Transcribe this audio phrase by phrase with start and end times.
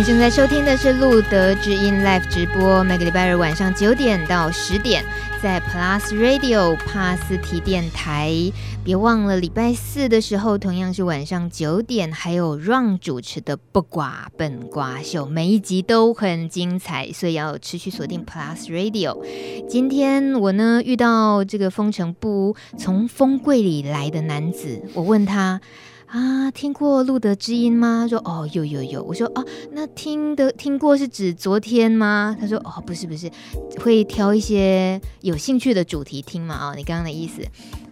[0.00, 5.04] 你正在收听的是路德之音 Live 直播，每个礼拜日晚上九点到十点，
[5.42, 8.32] 在 Plus Radio 帕斯提电台。
[8.82, 19.18] 别忘了礼拜四的时候，同样是晚上九点，还有 Ron 主持的不挂笨瓜秀，每一集都很精彩，所以要持续锁定 Plus Radio。
[19.68, 25.60] 今天我呢遇到这个风城部从风柜里来的男子，我问他。
[26.10, 28.04] 啊，听过路德之音吗？
[28.08, 29.00] 说哦，有有有。
[29.02, 32.36] 我说哦，那听的听过是指昨天吗？
[32.40, 33.30] 他说哦，不是不是，
[33.80, 36.70] 会挑一些有兴趣的主题听嘛。
[36.70, 37.42] 哦，你刚刚的意思。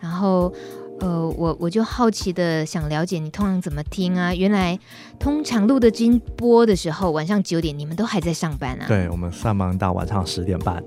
[0.00, 0.52] 然后
[0.98, 4.34] 呃，我我就好奇的想了解你通常怎么听啊？
[4.34, 4.76] 原来
[5.20, 8.88] 通常路德之音播的时候，晚上九点你们都还在上班啊？
[8.88, 10.82] 对，我们上班到晚上十点半。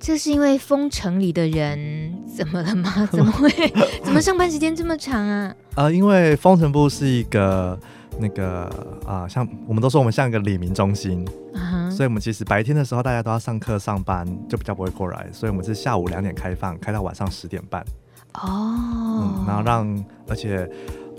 [0.00, 3.06] 这是因为封城里的人怎么了吗？
[3.12, 3.50] 怎么会？
[4.02, 5.54] 怎么上班时间这么长啊？
[5.74, 7.78] 呃，因为封城部是一个
[8.18, 8.64] 那个
[9.06, 11.90] 啊、呃，像我们都说我们像一个李明中心，uh-huh.
[11.90, 17.84] 所以我们其实白天的时候大家都要上课上班，就比较不会过来，所以我们是下午两点开放，开到晚上十点半。
[18.32, 19.42] 哦、oh.
[19.42, 20.66] 嗯，然后让而且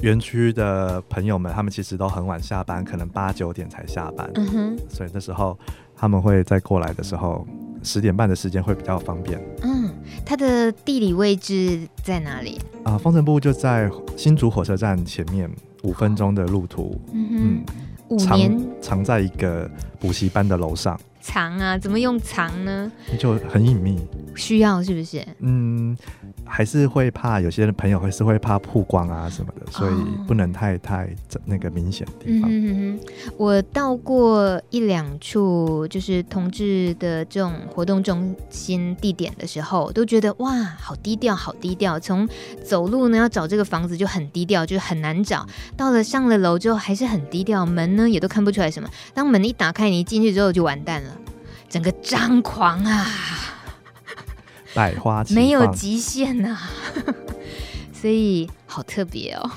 [0.02, 4.76] 园区的朋友们他们其实都很晚下班，可能八九点才下班，uh-huh.
[4.90, 5.56] 所以那时候
[5.96, 7.46] 他们会再过来的时候。
[7.84, 9.40] 十点半的时间会比较方便。
[9.64, 9.90] 嗯，
[10.26, 12.60] 它的地理位置在哪里？
[12.84, 15.50] 啊、呃，风城部就在新竹火车站前面，
[15.84, 17.00] 五分钟的路途。
[17.14, 17.64] 嗯
[18.10, 21.00] 五年藏，藏在一个补习班的楼上。
[21.22, 21.78] 藏啊？
[21.78, 22.92] 怎么用藏呢？
[23.18, 23.98] 就很隐秘。
[24.36, 25.26] 需要是不是？
[25.40, 25.98] 嗯。
[26.44, 29.94] 还是会怕有些朋友还是会怕曝光啊什么的，所以
[30.28, 31.08] 不能太太
[31.46, 32.50] 那个明显的地方。
[32.52, 33.34] 嗯哼哼。
[33.38, 41.98] 我到过一两处就是同志的这种活动中心地点的时候，都觉得哇，好低调，好低调。
[41.98, 42.28] 从
[42.66, 45.48] 走路呢要找这个房子就很低调，就很难找。
[45.78, 48.90] 到了上了楼之后还是很低调，门呢也都看不出来什么。
[49.14, 51.11] 当门一打开，你一进去之后就完蛋了，
[51.72, 53.08] 整个张狂啊！
[54.74, 56.72] 百花没有极限呐、啊，
[57.94, 59.50] 所以好特别哦。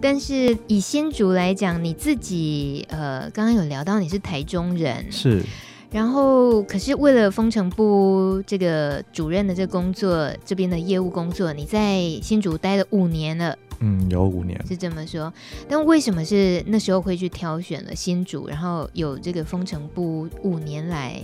[0.00, 5.42] 但是以新竹来讲，你自己呃，刚刚有聊到你是台中人，是。
[5.90, 13.56] 然后可是为了风城部这个主任的这个工作，这边的业务工作，你在新竹待了五年了。
[13.80, 15.32] 嗯，有五年是这么说。
[15.68, 21.20] 但为什么是那时候会去挑选了新竹，然后有这个风城部五年来？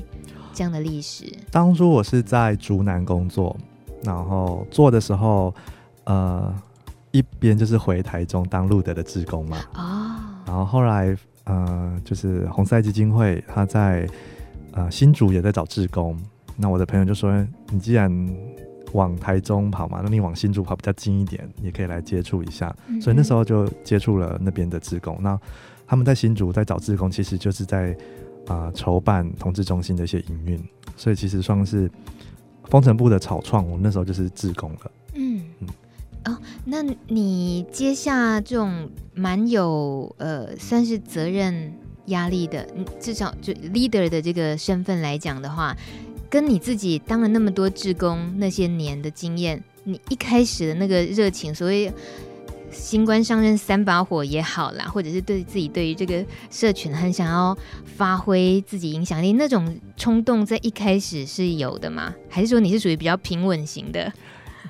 [0.54, 1.24] 这样的历史。
[1.50, 3.56] 当初我是在竹南工作，
[4.02, 5.54] 然后做的时候，
[6.04, 6.54] 呃，
[7.10, 9.56] 一边就是回台中当路德的志工嘛。
[9.72, 10.14] 哦。
[10.44, 14.06] 然后后来，呃，就是红赛基金会他在
[14.72, 16.20] 呃新竹也在找志工，
[16.58, 17.32] 那我的朋友就说
[17.72, 18.10] ：“你既然
[18.92, 22.74] 往台中跑嘛，那你往新竹跑比较近一点，也可以来接触一下。
[22.88, 25.18] 嗯”所以那时候就接触了那边的志工。
[25.20, 25.38] 那
[25.86, 27.96] 他们在新竹在找志工，其实就是在。
[28.48, 30.60] 啊、呃，筹办同志中心的一些营运，
[30.96, 31.88] 所以其实算是
[32.64, 34.90] 风城部的草创，我那时候就是志工了。
[35.14, 35.68] 嗯嗯，
[36.24, 41.72] 哦，那你接下这种蛮有呃，算是责任
[42.06, 42.66] 压力的，
[42.98, 45.76] 至少就 leader 的这个身份来讲的话，
[46.32, 51.92] 跟你自己当了那么多志工那些年的经验，你一开始的那个热情，所谓。
[52.74, 57.54] 新官上任三把火也好啦，或者是对自己对于这个社群很想要
[57.84, 62.14] 发挥自己影响力那种冲动，在一开始是有的吗？
[62.30, 64.10] 还是说你是属于比较平稳型的？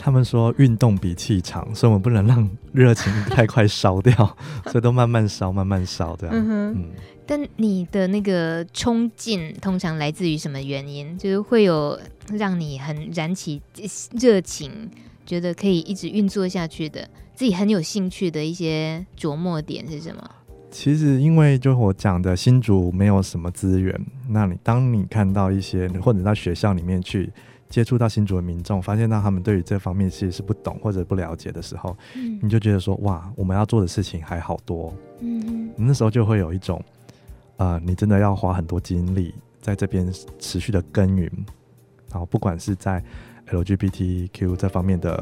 [0.01, 4.37] 他们说运动比气长，所以我们不能让热情太快烧掉，
[4.67, 6.35] 所以都慢慢烧，慢慢烧这样。
[6.35, 6.73] 嗯哼。
[6.73, 6.91] 嗯。
[7.27, 11.17] 但你的那个冲劲通常来自于什么原因？
[11.17, 11.99] 就是会有
[12.33, 13.61] 让你很燃起
[14.21, 14.91] 热情，
[15.25, 17.09] 觉得可以一直运作下去的。
[17.35, 20.31] 自己很有兴趣的一些琢磨点是什么？
[20.71, 27.31] 其实，因为就我讲的新竹没有什么资源，那你当你看到一些或者到学校里面去
[27.69, 36.83] 接触到新竹的民众，发现到他们对于这方面其实是不懂或者不了解的时候，嗯，你就觉得说哇，我们要做的事情还好多，嗯，那时候就会有一种，
[37.57, 41.31] 呃，你真的要花很多精力在这边持续的耕耘，
[42.11, 43.03] 然后不管是在
[43.49, 45.15] LGBTQ 这方面的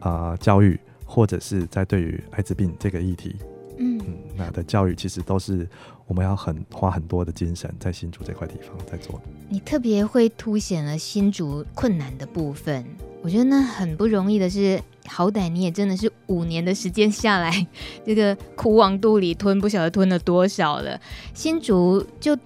[0.00, 0.78] 啊、呃、教育。
[1.06, 3.36] 或者是在对于艾滋病这个议题，
[3.76, 5.68] 嗯，嗯，那的教育其实都是
[6.06, 9.24] 我们要很花很多的精神在新竹这块地方在做的。
[9.50, 12.82] 你特别会凸显了新竹困难的部分，
[13.20, 17.66] 我觉得那很不容易的是，好歹你也真的是五年的时间下来，
[18.04, 20.98] 这个苦往肚里吞，不晓得吞了多少了。
[21.32, 22.36] 新竹就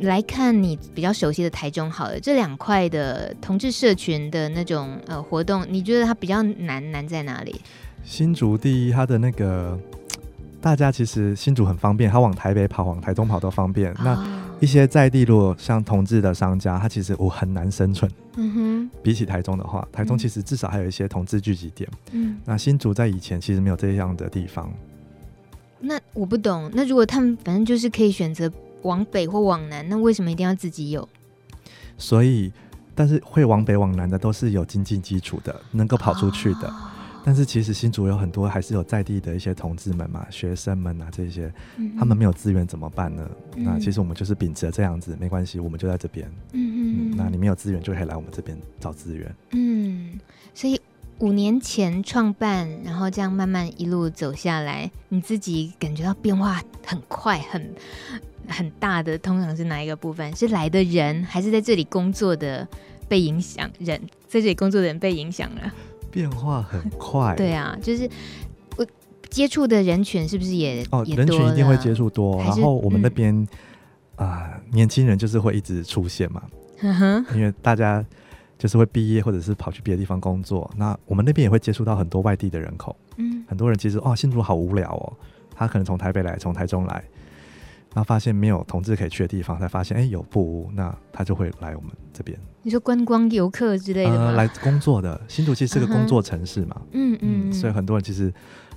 [0.00, 7.60] 来看你比较熟悉的台中好了，这两块的同志社群的那种呃活动，你觉得它比较难难在哪里？
[8.04, 9.78] 新竹第一，它的那个
[10.60, 13.94] 大家其实新竹很方便，它往台北跑、往台中跑都方便。
[14.02, 14.14] 那
[14.60, 18.10] 一些在地，如果像同志的商家，他其实我很难生存。
[18.36, 21.88] 嗯哼，比起台中的话，台中其实至少还有一些同志聚集点。
[22.12, 24.72] 嗯，那新竹在以前其实没有这样的地方。
[25.80, 28.50] 那我不懂，那如果他们反正就是可以选择
[28.82, 31.08] 往北或往南，那为什么一定要自己有？
[31.96, 32.52] 所以，
[32.94, 36.68] 但是会往北往南的都是有经济基础的，能够跑出去的。
[36.68, 36.87] 哦
[37.28, 43.30] 但是其实新竹有很多还是有在地的一些同志们嘛，学生们啊这些，嗯、他们没有资源怎么办呢？
[43.54, 46.26] 嗯、那其实我们就是秉持这样子，没关系，我们就在这边。
[46.52, 47.16] 嗯嗯。
[47.18, 49.36] 那你没有资源就可以来我们这边找资源。
[49.50, 50.18] 嗯，
[50.54, 50.80] 所以
[51.18, 57.74] 五年前创办，然后这样慢慢一路走下来，你自己感觉到变化很快、很
[58.48, 60.34] 很大的，通常是哪一个部分？
[60.34, 62.66] 是来的人，还是在这里工作的
[63.06, 63.70] 被影响？
[63.78, 65.70] 人在这里工作的人被影响了？
[66.10, 68.08] 变化很快，对啊，就是
[68.76, 68.86] 我
[69.28, 71.04] 接触的人群是不是也哦？
[71.06, 73.34] 也人群一定会接触多，然后我们那边
[74.16, 76.42] 啊、嗯呃，年轻人就是会一直出现嘛，
[77.34, 78.04] 因为大家
[78.58, 85.12] 就是会毕业或者是跑去别的地方工作，那我们那边也会接触到很多外地的人口，嗯，很多人其实哦，新竹好无聊哦，
[85.54, 87.04] 他可能从台北来，从台中来。
[87.98, 92.38] 然后发现没有同志可以去的地方，才发现哎有布屋，那他就会来我们这边。
[92.62, 94.26] 你说观光游客之类的吗？
[94.26, 97.50] 呃，来工作的新竹其实是个工作城市嘛，嗯、uh、嗯 -huh.
[97.50, 98.32] 嗯，所以很多人其实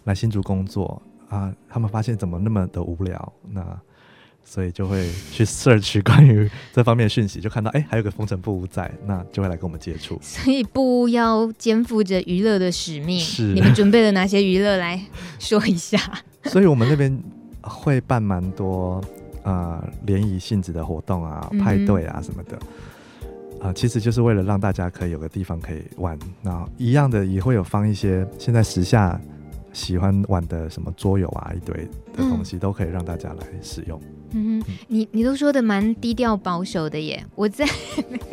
[0.06, 3.80] 来新竹工作啊，他们发现怎么那么的无聊，那
[4.44, 10.18] 所以就会去 search 关于这方面的讯息，就看到哎还有个风尘布屋在，那就会来跟我们接触。
[10.24, 15.00] 所以布屋要肩负着娱乐的使命，是你们准备了哪些娱乐来
[15.38, 16.00] 说一下？
[16.46, 17.22] 所以我们那边。
[17.64, 19.02] 会办蛮多
[19.44, 22.60] 呃联谊性质的活动啊，派对啊什么的，
[23.60, 26.18] 啊、其实就是为了让大家可以有个地方可以玩。
[26.42, 29.20] 那一样的也会有放一些现在时下
[29.74, 31.76] 喜欢玩的什么桌游啊，一堆
[32.14, 34.02] 的东西都可以让大家来使用。
[34.32, 37.66] 嗯哼，你你都说的蛮低调保守的耶，我在
[38.10, 38.26] 那个。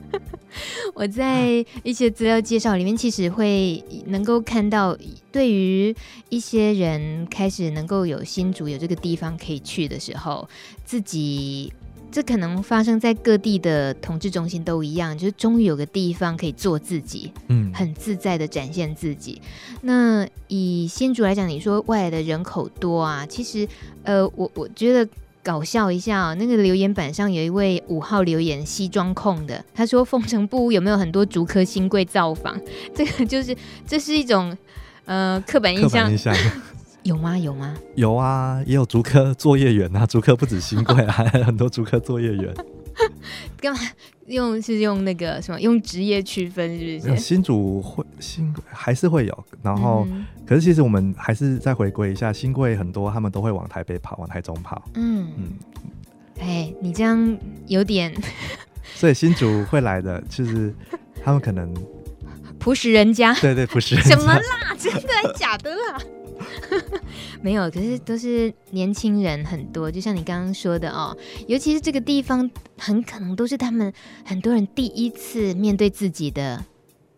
[0.94, 4.96] 我在一些资料介绍里面，其实会能够看到，
[5.30, 5.94] 对于
[6.30, 10.48] 一些人开始能够有新竹有这个地方可以去的时候，
[10.84, 11.72] 自己
[12.10, 19.42] 这可能发生在各地的统治中心都一样，就是终于有个地方可以做自己，嗯，很自在的展现自己。
[19.82, 23.68] 那以新竹来讲，你说外来的人口多啊，其实
[24.04, 25.06] 呃，我我觉得。
[25.46, 32.60] 搞笑一下，那个留言板上有一位五号留言西装控的，他说：“凤城布屋有没有很多竹科新贵造访？
[32.92, 33.56] 这个就是
[33.86, 34.56] 这是一种
[35.04, 36.10] 呃刻板印象，
[37.04, 37.38] 有吗？
[37.38, 37.76] 有吗？
[37.94, 42.52] 有啊，也有竹科作业员啊，竹科不止新贵，还有很多竹科作业员。
[43.60, 43.80] 干嘛？”
[44.26, 45.60] 用是用那个什么？
[45.60, 47.16] 用职业区分是不是？
[47.16, 54.82] 新主会新还是会有，然后、嗯、可是其实我们还是再回归一下，新贵很多他们都会往台北跑，往台中跑。
[54.94, 55.44] 嗯嗯，
[56.40, 57.38] 哎，你这样
[57.68, 58.12] 有点，
[58.96, 60.74] 所以新主会来的，就是
[61.24, 61.72] 他们可能
[62.58, 64.76] 朴实人家，对对朴实人家，什么啦？
[64.76, 66.00] 真的假的啦？
[67.42, 71.16] 没有，可是都是年轻人很多，就像你刚刚说的哦，
[71.46, 73.92] 尤其是这个地方，很可能都是他们
[74.24, 76.64] 很多人第一次面对自己的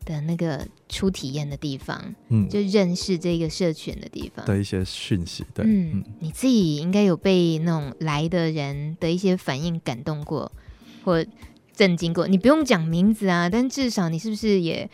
[0.05, 4.45] 的那个初体验的地方，嗯，就认识这个社群的地方。
[4.47, 10.51] 的一些讯息，对，嗯，嗯，你自己应该有被那种来的人的一些反应感动过，
[11.05, 11.25] 或
[11.75, 14.89] 震惊过，你不用讲名字啊，但至少你是不是也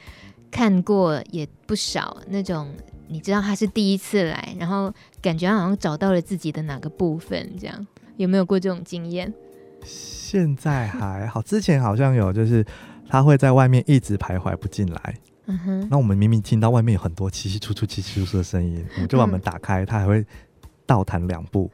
[0.50, 2.74] 看过也不少那种。
[3.06, 9.32] 你知道他是第一次来，然后感觉好像找到了自己的哪个部分，这样有没有过这种经验？
[9.84, 12.64] 现在还好，之前好像有，就是
[13.08, 15.14] 他会在外面一直徘徊不进来。
[15.46, 15.88] 嗯哼。
[15.90, 20.24] 那我们明明听到外面有很多窸窸窣窣、窸窸窣窣的声音，我们就把门打开，他还会
[20.86, 21.70] 倒弹两步，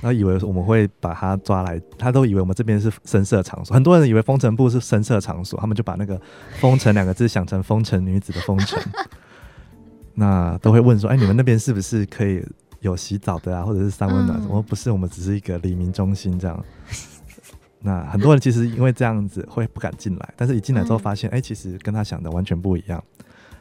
[0.00, 3.72] 然后以为我们会把他抓来，他都以为我们这边是深色场所。
[3.72, 6.20] 很多人以为风尘部是深色场所，他们就把那个
[6.58, 8.82] “风尘”两个字想成风尘女子的风城。
[10.14, 12.44] 那都会问说，哎，你们那边是不是可以
[12.80, 14.38] 有洗澡的啊，或者是三温暖？
[14.42, 16.64] 我、嗯、说不是，我们只是一个黎明中心这样。
[17.80, 23.02] 那很多人其实因为这样子会不敢进来，但是一进来之后发现，哎、嗯，其实跟他想的完全不一样。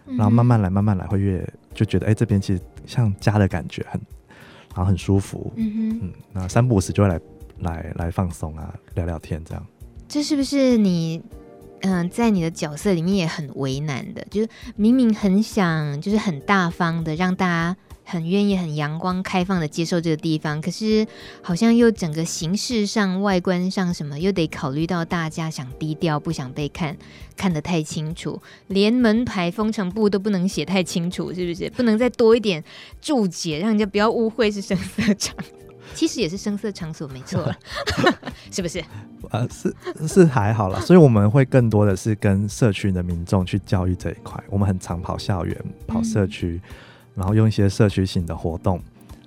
[0.05, 4.01] 然后慢慢来，慢慢来，会越就觉得，哎，这边其实像家的感觉很，
[4.75, 5.51] 然后很舒服。
[5.55, 7.19] 嗯嗯，那三不五时就会来
[7.59, 9.65] 来来放松啊，聊聊天这样。
[10.07, 11.23] 这是不是你？
[11.85, 14.47] 嗯，在你的角色里面也很为难的，就是
[14.77, 17.75] 明明很想，就是很大方的让大家
[18.05, 21.05] 很愿意、很阳光、开放的接受这个地方，可是
[21.41, 26.95] 好像又整个形式上、外观上什么，又得考虑到大家想低调，不想被看
[27.35, 31.69] 看得太清楚，连门牌封城簿都不能写太清楚，是不是？
[31.71, 32.63] 不能再多一点
[33.01, 35.35] 注解，让人家不要误会是声色场。
[35.93, 37.43] 其实也是声色场所，没错，
[38.51, 38.83] 是不是？
[39.31, 39.75] 呃，是
[40.07, 44.43] 是还好啦， 所以我们会更多的是跟社区的民众去教育这一块。
[44.49, 46.61] 我们很常跑校园、跑社区。
[46.65, 46.69] 嗯
[47.15, 48.81] 然后用一些社区性的活动，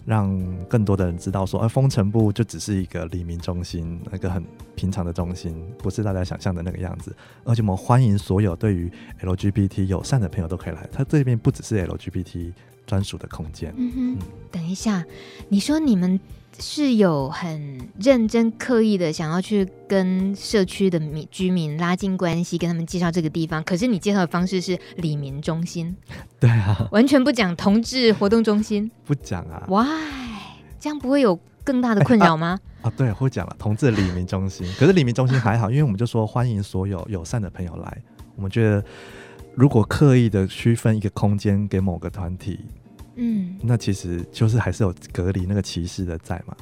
[0.05, 4.45] 让更多的人知道说，而风城部就只是一个黎明中心，那个很
[4.75, 7.15] 平常的中心，不是大家想象的那个样子。
[7.45, 8.91] 而且我们欢迎所有对于
[9.23, 12.53] LGBT 友善的朋友都可以来，它这边不只是 LGBT
[12.87, 13.75] 专属的空间。
[13.77, 14.19] 嗯哼，嗯，
[14.51, 15.05] 等一下，
[15.49, 16.19] 你说你们。
[16.59, 23.63] 是有很认真刻意的想要去跟社区的民居民拉近关系，跟他们介绍这个地方。
[23.63, 25.95] 可是你介绍的方式是里民中心，
[26.41, 29.85] 对啊，完全不讲同志活动中心，不讲啊？Why？
[30.81, 32.59] 这样不会有更大的困扰吗？
[32.81, 34.67] 欸、啊，啊，对，会讲了同志里民中心。
[34.79, 38.03] 可是里民中心还好，因为我们就说欢迎所有友善的朋友来。
[38.35, 38.83] 我们觉得
[39.57, 42.61] 如果刻意的区分一个空间给某个团体。
[43.19, 46.55] 嗯，那其实就是还是有隔离那个歧视的在嘛。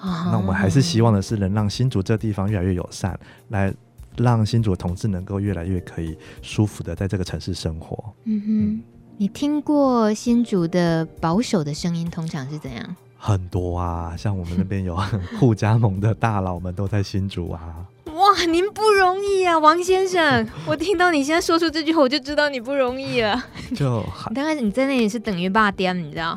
[0.00, 3.70] 啊，那我们还是希望的是能让新竹这地方越来越友善，来
[4.16, 8.02] 让新竹的同志能够越来越可以舒服的在这个城市生活。
[8.24, 8.82] 嗯哼，嗯，
[9.18, 12.96] 你听过新竹的保守的声音通常是怎样？
[13.18, 14.96] 很多啊，像我们那边有
[15.38, 17.86] 护家盟的大佬们都在新竹啊。
[18.12, 20.46] 哇，您不容易啊，王先生！
[20.66, 23.42] 我听到你现在说出这句话，我就知道你不容易了。
[23.74, 26.36] 就刚开始你在那里是等于霸颠，你知道？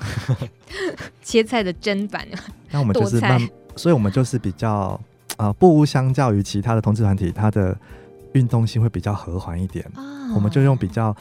[1.21, 2.25] 切菜的砧板。
[2.71, 4.99] 那我们就是慢，所以我们就是比较
[5.37, 7.77] 呃，不相较于其他的同志团体，它的
[8.33, 9.85] 运动性会比较和缓一点。
[9.93, 11.15] 啊、我们就用比较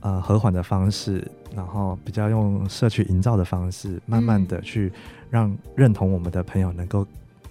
[0.00, 4.90] 呃和缓的方式，然后比较用社区营造的方式，慢慢的去
[5.28, 7.06] 让认同我们的朋友能够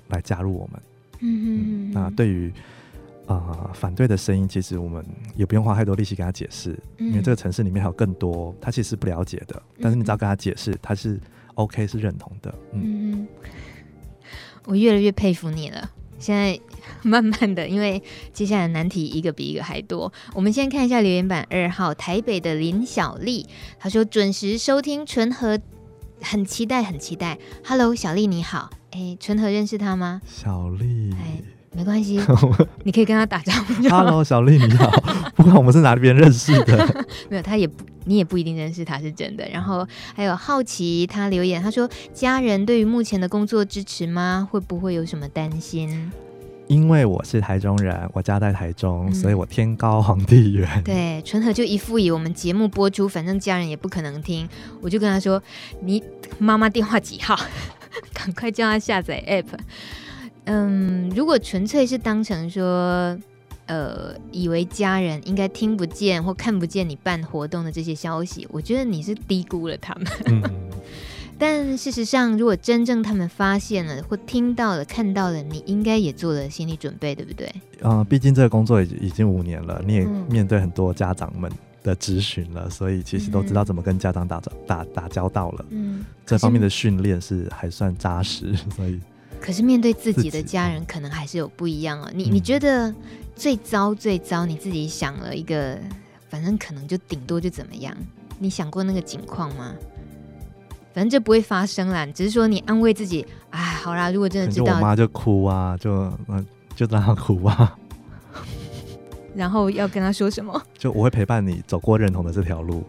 [0.08, 0.82] 来加入我们。
[1.22, 2.52] 嗯嗯，那对于
[3.28, 11.20] 啊、呃、反对的声音，其实我们也不用花太多力气跟他解释，嗯，因为这个城市里面还有更多他其实是不了解的，嗯，但是你只要跟他解释，他是
[11.54, 12.54] OK 是认同的。
[12.74, 13.28] 嗯，嗯，
[14.66, 15.92] 我越来越佩服你了。
[16.20, 16.60] 现在
[17.02, 18.02] 慢慢的，因为
[18.32, 20.14] 接下来难题一个比一个还多。
[20.36, 23.48] 我们先看一下留言板二号台北的林小丽，
[23.80, 25.60] 她说准时收听纯和，
[26.22, 27.40] 很期待很期待。
[27.66, 28.70] Hello，小丽你好。
[28.92, 30.22] 哎，纯和认识他吗？
[30.26, 31.42] 小丽，哎，
[31.74, 32.20] 没关系，
[32.84, 33.74] 你可以跟他打招呼。
[33.90, 34.92] Hello，小丽你好，
[35.36, 39.48] 不管我们是哪边认识的， 没有，他也不，你也不一定认识他是真的。
[39.50, 44.46] 然后还有好奇，他留言，他说家人对于目前的工作支持吗？
[44.52, 46.12] 会不会有什么担心？
[46.68, 50.82] 因为我是台中人，我家在台中，嗯、所以我天高皇帝远。
[50.84, 54.48] 对，纯和就一副以我们节目播出，反正家人也不可能听，
[54.82, 55.42] 我就跟他说，
[55.82, 56.04] 你
[56.40, 57.38] 妈妈电话几号？
[58.14, 59.60] 赶快叫他下载 app。
[60.46, 63.18] 嗯，如果纯粹是当成说，
[63.68, 70.06] 呃，以为家人应该听不见或看不见你办活动的这些消息，我觉得你是低估了他们。
[70.26, 70.44] 嗯、
[71.38, 77.50] 但事实上，如果真正他们发现了或听到了、看到了，你应该也做了心理准备，对不对？
[77.84, 81.50] 嗯，毕竟这个工作已已经五年了，你也面对很多家长们。
[81.84, 85.66] 的咨询了，所以其实都知道怎么跟家长打交打打交道了。
[85.70, 89.00] 嗯，这方面的训练是还算扎实，所以。
[89.40, 92.12] 可是面对自己的家人，可能还是有不一样啊。
[92.14, 92.94] 你你觉得
[93.36, 95.80] 最糟最糟，你自己想了一个，
[96.30, 97.96] 反正可能就顶多就怎么样？
[98.38, 99.74] 你想过那个情况吗？
[100.94, 105.92] 反正就不会发生啦，只是说你安慰自己，哎，好啦，如果真的知道，我妈就哭啊，就
[106.28, 106.46] 嗯，
[106.76, 107.76] 就让她哭啊。
[109.36, 110.62] 然后要跟他说什么？
[110.78, 112.84] 就我会陪伴你走过认同的这条路。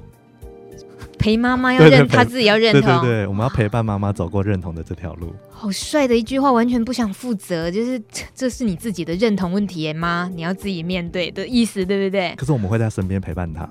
[1.18, 2.82] 陪妈妈要认，他自己要认同。
[2.82, 5.32] 对对对，我们要陪伴妈妈走过认同的这条路。
[5.50, 8.02] 好帅的一句话，完全不想负责，就是
[8.34, 10.28] 这是你自己的认同问题吗？
[10.34, 12.34] 你要自己面对的意思，对不对？
[12.36, 13.68] 可是我们会在身边陪伴他。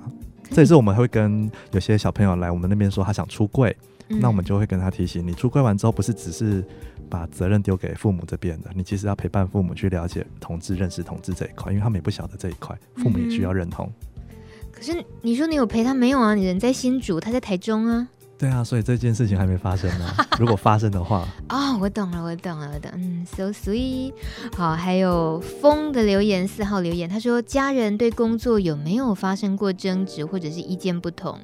[0.50, 3.76] 这也是我们会跟有些小朋友来我们那边说他想出柜，
[4.08, 6.64] 嗯，那我们就会跟他提醒：你出柜完之后，不是只是。
[7.12, 13.92] 把责任丢给父母这边的，你其实要陪伴父母去了解同志、认识同志这一块，因为他们也不晓得这一块，父母也需要认同。
[14.16, 14.26] 嗯。
[14.72, 16.34] 可是你说你有陪他没有啊？
[16.34, 18.08] 你人在新竹，他在台中啊。
[18.42, 20.14] 对啊，所以这件事情还没发生呢。
[20.36, 22.90] 如果发生的话，哦，我懂了，我懂了，我懂。
[22.96, 24.12] 嗯，so sweet。
[24.56, 31.38] 好，还有风的留言，四号留言，他说家人对工作有没有发生过争执或者是意见不同？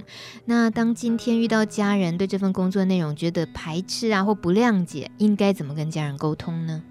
[0.47, 6.83] 那当今天遇到家人对这份工作内容觉得排斥啊或不谅解，应该怎么跟家人沟通呢？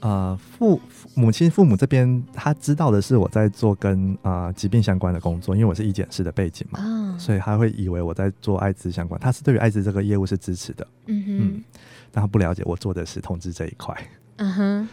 [0.00, 0.80] 呃，父
[1.16, 11.38] 母亲父母这边他知道的是我在做跟啊、呃、疾病相关的工作，因为我是医检师的背景嘛，哦、所以他会以为我在做艾滋相关，他是对于艾滋这个业务是支持的，嗯哼。
[11.38, 11.64] 嗯，
[12.12, 13.96] 但他不了解我做的是同志这一块，
[14.36, 14.88] 嗯哼，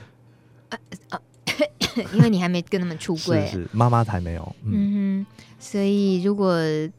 [0.69, 1.19] 啊啊，
[2.15, 6.57] 因为你还没跟他们出柜，是是，妈妈才没有，嗯，嗯哼，所以如果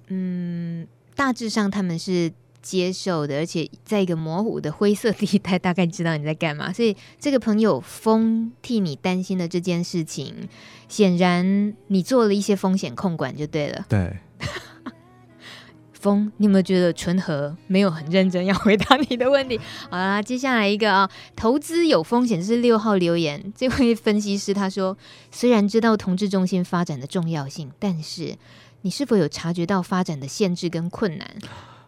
[0.09, 2.31] 嗯大致上他们是。
[2.65, 6.73] 接受的，而且在一个模糊的灰色地带，大概知道你在干嘛。
[6.73, 10.49] 所以这个朋友风替你担心的这件事情，
[10.89, 13.85] 显然你做了一些风险控管就对了。
[13.87, 14.17] 对，
[15.93, 19.61] 风，你有没有觉得纯和没有很认真要回答你的问题？
[19.91, 24.97] 好啦，接下来一个啊，投资有风险是六号留言，这位分析师他说，
[25.31, 28.37] 虽然知道同志中心发展的重要性，但是
[28.81, 31.31] 你是否有察觉到发展的限制跟困难？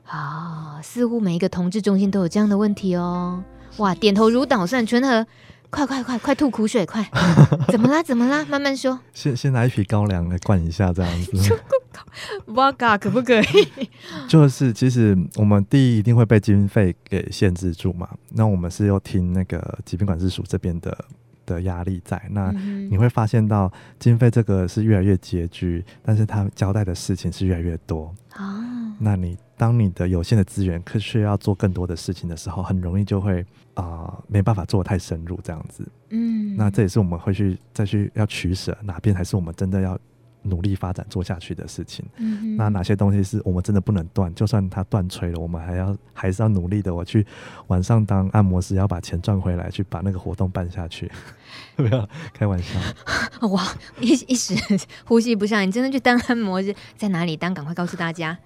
[0.07, 3.43] 啊、哦，似乎每一个同志中心都有这样的问题哦。
[3.79, 5.27] 哇，点头如捣蒜，纯和，
[5.69, 7.05] 快快快快吐苦水，快！
[7.69, 8.03] 怎么啦？
[8.03, 8.45] 怎么啦？
[8.49, 8.99] 慢慢说。
[9.13, 11.61] 先先拿一瓶高粱来灌一下，这样子。
[12.55, 13.89] 哇嘎，可不可以？
[14.29, 18.09] 就是，其实我们第一一定会被经费给限制住嘛。
[18.31, 20.97] 那我们是要听那个疾病管制署这边的
[21.45, 22.23] 的压力在。
[22.31, 28.15] 那你会发现到经费这个是越来越拮据，但是他交代的事情是越来越多。
[28.31, 28.95] 啊。
[29.01, 29.37] 那你。
[29.57, 33.41] 当你的有限的资源可是要做更多的事情的时候，很容易就会
[33.75, 35.87] 啊、呃、没办法做得太深入这样子。
[36.11, 39.99] 嗯，那这也是我们会去再去要取舍哪边才是我们真的要
[40.49, 42.05] 努力发展做下去的事情。
[42.17, 44.35] 嗯，那哪些东西是我们真的不能断？
[44.35, 46.95] 就算它断吹了，我们还要还是要努力的。
[46.95, 47.27] 我去
[47.67, 51.11] 晚上当按摩师，要把钱赚回来，去把那个活动办下去。
[51.77, 52.79] 不要开玩笑。
[53.49, 53.63] 哇，
[54.01, 54.55] 一一时
[55.05, 57.53] 呼吸不上，你真的去当按摩师，在哪里当？
[57.53, 58.39] 赶快告诉大家。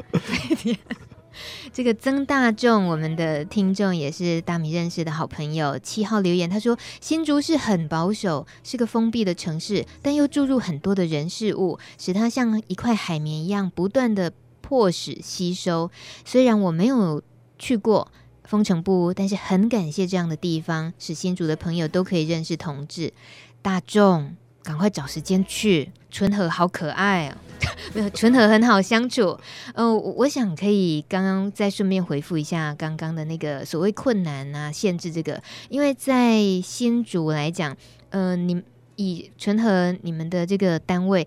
[1.73, 5.79] 这个曾大众，我们的听众也是大米认识的好朋友。
[5.79, 15.91] 七号留言，他说新竹是很保守，是个封闭的城市，但又注入很多的人事物，使它像一块海绵一样不断的迫使吸收。
[16.25, 17.23] 虽然我没有
[17.59, 18.11] 去过
[18.45, 23.13] 风城部，但是很感谢这样的地方，使新竹的朋友都可以认识同志。
[23.63, 27.37] 大众，赶快找时间去，春和好可爱哦。
[27.95, 29.39] 没有，纯和很好相处。
[29.75, 37.77] 呃，我想可以刚刚再顺便回复一下刚刚的那个所谓困难啊、限制这个，因为在新竹来讲，
[38.11, 38.63] 呃，你
[38.97, 41.27] 以纯和你们的这个单位，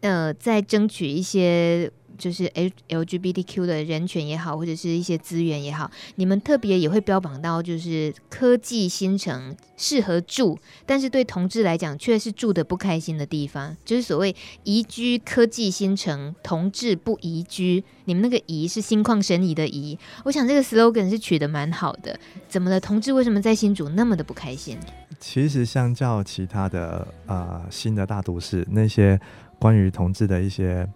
[0.00, 1.90] 呃，在争取一些。
[2.18, 17.84] 就是 L LGBTQ 的人权也好，或者是一些资源也好，你们特别也会标榜到，就是科技新城适合住，但是对同志来讲却是住得不开心的地方，就是所谓宜居科技新城，同志不宜居。
[18.06, 22.18] 你们那个宜是心旷神怡的宜，我想这个 slogan 是取得蛮好的。
[22.48, 22.80] 怎么了？
[22.80, 24.78] 同志为什么在新竹那么的不开心？
[25.20, 29.20] 其实相较其他的呃新的大都市，那些
[29.58, 30.88] 关于同志的一些。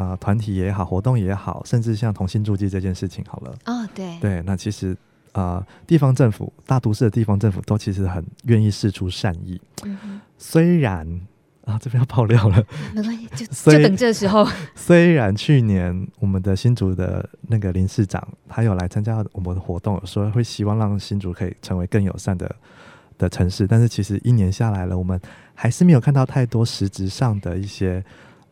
[0.00, 4.92] 啊，团体也好，活动也好，甚至像同性注记这件事情，好了，哦，对，对，那其实
[5.32, 9.60] 啊、呃，地方政府、大都市的地方政府都其实很愿意释出善意。
[9.84, 11.06] 嗯，虽然
[11.66, 14.48] 啊，这边要爆料了，没关系，就 就等这时候。
[14.74, 22.56] 虽然去年我们的新竹的那个林市长，他有来参加我们的活动，说会希望让新竹可以成为更友善的
[23.18, 25.20] 的城市，但是其实一年下来了，我们
[25.54, 28.02] 还是没有看到太多实质上的一些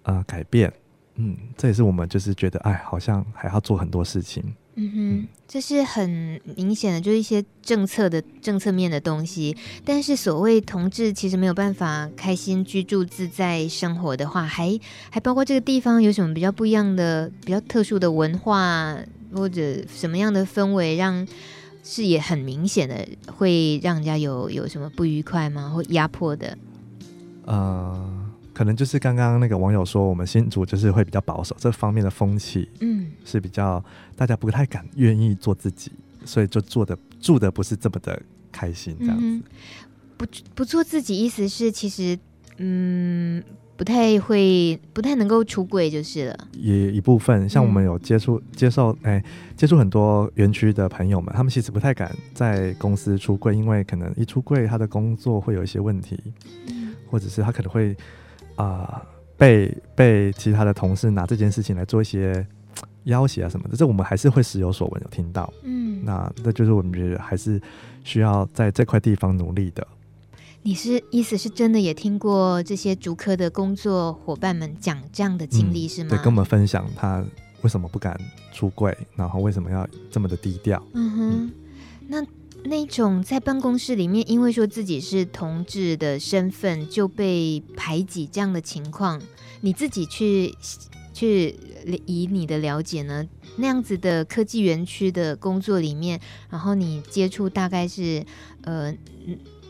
[0.03, 0.71] 呃改变。
[1.21, 4.41] 嗯，这也是我们就是觉得，哎，好像还要做很多事情。
[4.77, 9.57] 嗯哼，这是很明显的，就是一些政策的政策面的东西。
[9.85, 14.79] 但是所谓同志其实没有办法开心居住自在生活的话，还
[15.11, 18.97] 还包括这个地方有什么比较不一样的、比较特殊的文化，
[19.35, 21.27] 或者什么样的氛围，让
[21.83, 23.05] 视野很明显的
[23.37, 25.71] 会让人家有有什么不愉快吗？
[25.71, 26.57] 或压迫的？
[27.45, 28.15] 呃。
[28.59, 33.81] 可能就是刚刚那个网友说，我们新竹就是会比较保守，这方面的风气，嗯，是比较
[34.17, 35.93] 大家不太敢愿意做自己，
[36.25, 39.25] 所以就做的住的不是这么的开心，这样子。
[39.25, 39.41] 嗯、
[40.17, 42.19] 不不做自己，意思是其实
[42.57, 43.41] 嗯
[43.77, 46.49] 不太会，不太能够出柜就是了。
[46.55, 49.23] 也一部分，像我们有接触、嗯、接受哎
[49.57, 56.19] 接触很多园区的朋友们，他们其实不太敢在公司出柜，因为可能一出柜，他的工作会有一些问题，
[56.67, 57.97] 嗯、或者是他可能会。
[58.59, 59.03] 啊、呃，
[59.37, 62.47] 被被其他的同事拿这件事情来做一些
[63.05, 65.51] 要挟啊什么的，这我们还是会时有所闻，有听到。
[65.63, 67.61] 嗯，那那就是我们觉得还是
[68.05, 69.87] 需要在这块地方努力的。
[70.61, 76.11] 你是意思是真的也听过这些竹科的工作伙伴们讲这样的经历是吗？
[76.11, 76.11] 嗯？
[76.11, 77.25] 对，跟我们分享他
[77.63, 78.19] 为什么不敢
[78.53, 80.83] 出柜，然后为什么要这么的低调。
[80.95, 81.53] 嗯哼，嗯，
[82.09, 82.27] 那
[82.65, 89.21] 那种在办公室里面，因为说自己是同志的身份就被排挤这样的情况，
[89.63, 90.55] 你自己去
[91.15, 91.57] 去
[92.05, 98.23] 以你的了解呢，那样子的科技园区的工作里面，然后你接触大概是
[98.63, 98.95] 呃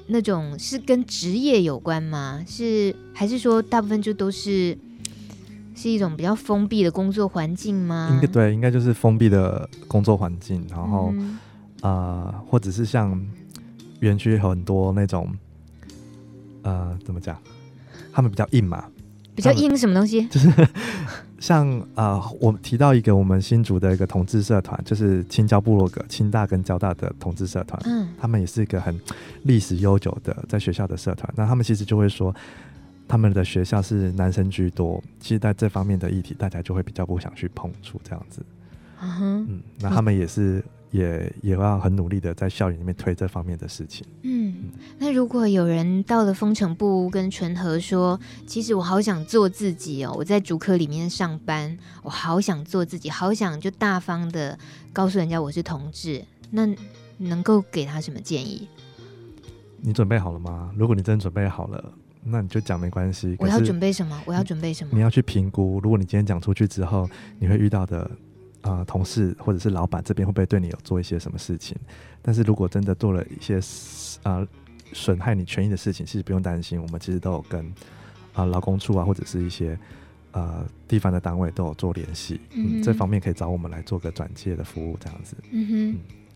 [0.08, 2.44] 那种是跟职业有关吗？
[2.48, 4.76] 是还是说大部分就都是
[5.74, 8.08] 是一种比较封闭的工作环境吗？
[8.12, 11.12] 应该对，应该就是封闭的工作环境，然后。
[11.14, 11.38] 嗯
[11.82, 13.20] 呃，或者是像
[14.00, 15.32] 园区很多那种，
[16.62, 17.36] 呃，怎么讲？
[18.12, 18.84] 他们比较硬嘛，
[19.34, 20.26] 比较硬什么东西？
[20.28, 20.50] 就是
[21.38, 28.98] 像啊、呃，我提到一个我们新竹的一个同志社团，就是青交部落格，清大跟交大的同志社团，嗯，他们也是一个很
[29.44, 31.32] 历史悠久的在学校的社团。
[31.36, 32.34] 那他们其实就会说，
[33.06, 38.42] 他们的学校是男生居多，其实在这方面的议题，大家就会比较不想去碰触这样子。
[39.00, 40.64] 嗯哼，嗯，那他们也是。
[40.90, 44.06] 也也要很努力的在校园里面推这方面的事情。
[44.22, 54.58] 嗯，那如果有人到了风城部跟纯和说，其实我好想做自己哦，我在竹科里面上班，我好想做自己，好想就大方的
[54.92, 56.66] 告诉人家我是同志，那
[57.18, 58.66] 能够给他什么建议？
[59.80, 60.72] 你准备好了吗？
[60.76, 61.92] 如果你真准备好了，
[62.24, 63.36] 那你就讲没关系。
[63.38, 64.20] 我要准备什么？
[64.24, 64.90] 我要准备什么？
[64.94, 68.10] 你要去评估，如果你今天讲出去之后，你会遇到的。
[68.62, 71.76] 呃，同事或者是老板这边会不会对你有做一些什么事情？
[72.20, 73.60] 但是如果真的做了一些
[74.22, 74.46] 啊
[74.92, 77.72] 损害你权益的事情，其实不用担心，我们其实都有跟
[78.34, 79.78] 啊劳工处啊或者是一些
[80.32, 85.36] 呃地方的单位都有做联系，嗯，嗯，这方面可以找我们来做个转介的服务，这样子。
[85.52, 85.90] 嗯哼，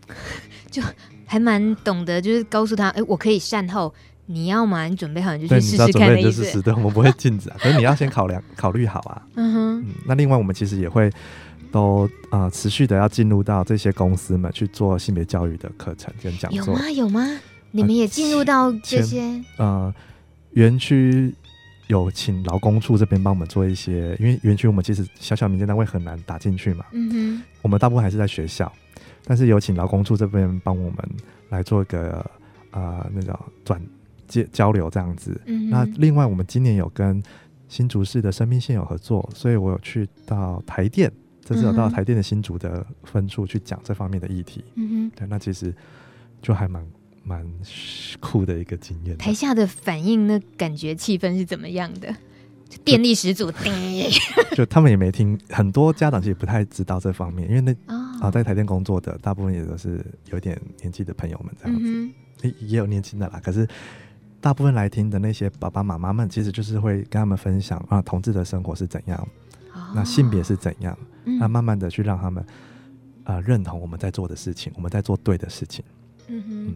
[0.07, 0.15] 嗯
[0.71, 0.81] 就
[1.25, 3.93] 还蛮懂得，就是告诉他，哎、欸，我可以善后，
[4.27, 4.85] 你要吗？
[4.85, 6.45] 你准备好你就去试试看的意思。
[6.45, 9.27] 是的，我们不会禁止啊， 可是你要先考量考虑好啊。
[9.35, 11.11] 嗯哼嗯，那另外我们其实也会。
[11.73, 16.67] 都啊、呃，持续的要进入到这些公司们去做性别教育的课程跟讲座。
[16.67, 16.91] 有吗？
[16.91, 17.39] 有吗？
[17.71, 19.43] 你们也进入到这些？
[19.57, 19.91] 呃，
[20.51, 21.33] 园区
[21.87, 26.85] 有请劳工处这边帮我们做一些，因为园区我们其实小小民间单位很难打进去嘛。
[26.91, 27.43] 嗯哼。
[27.63, 28.71] 我们大部分还是在学校，
[29.25, 30.97] 但是有请劳工处这边帮我们
[31.49, 32.19] 来做一个
[32.69, 33.81] 啊、呃，那种转
[34.27, 35.41] 接交流这样子。
[35.47, 35.71] 嗯。
[35.71, 37.23] 那另外，我们今年有跟
[37.67, 41.11] 新竹市的生命线有合作，所以我有去到台电。
[41.43, 45.73] 这是有到台电的新竹的分处去讲这方面的议题，嗯哼，对，那其实
[46.41, 46.85] 就还蛮
[47.23, 47.45] 蛮
[48.19, 49.17] 酷的一个经验。
[49.17, 52.15] 台下的反应，那感觉气氛是怎么样的？
[52.83, 53.51] 电力十足，
[54.55, 63.39] 就他们也没听，很多家长其实不太知道这方面，因为那啊、哦、在台电工作的大部分也都是有点年纪的朋友们这样子，嗯、也也有年轻的啦。
[63.43, 63.67] 可是
[64.41, 69.27] 大部分来听的那些爸爸妈妈们，其实就是会跟他们分享啊，同志的生活是怎样。
[69.93, 70.97] 那性别是怎样？
[71.25, 72.43] 那、嗯、慢慢的去让他们
[73.23, 75.83] 啊、呃、认同我们在做的事情，我们在做对的事情。
[76.27, 76.67] 嗯哼。
[76.67, 76.75] 嗯，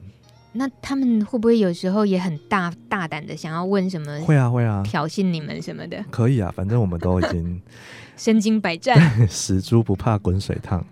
[0.54, 4.20] 那他们会不会有时候也很大大胆的想要问什么？
[4.22, 6.04] 会啊会啊，挑衅你们什么的？
[6.10, 7.62] 可以啊，反正我们都已经
[8.18, 8.96] 身经百战，
[9.28, 10.86] 死猪不怕滚水烫。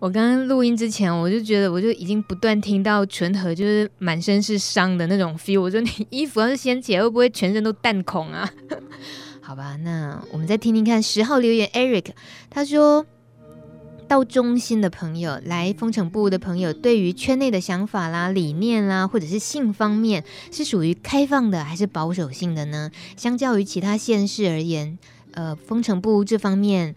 [0.00, 5.60] 我刚刚录音之前，我就觉得我就已经不断听到纯和就是满身是伤的那种 feel。
[5.60, 8.48] 我说你衣服要是掀起来，会不会全身都弹孔啊？
[9.46, 12.06] 好吧，那我们再听听看十号留言，Eric
[12.50, 13.06] 他说
[14.08, 22.90] 到中心的朋友，来风城部的朋友，对于圈内的想法啦、理念啦，或者是性方面，是属于开放的还是保守性的呢？
[23.16, 24.98] 相较于其他县市而言，
[25.30, 26.96] 呃，风城部这方面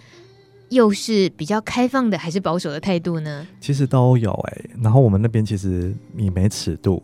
[0.69, 3.45] 又是比较开放的还是保守的态度呢？
[3.61, 7.03] 其实都有哎、然后我们那边其实也没尺度。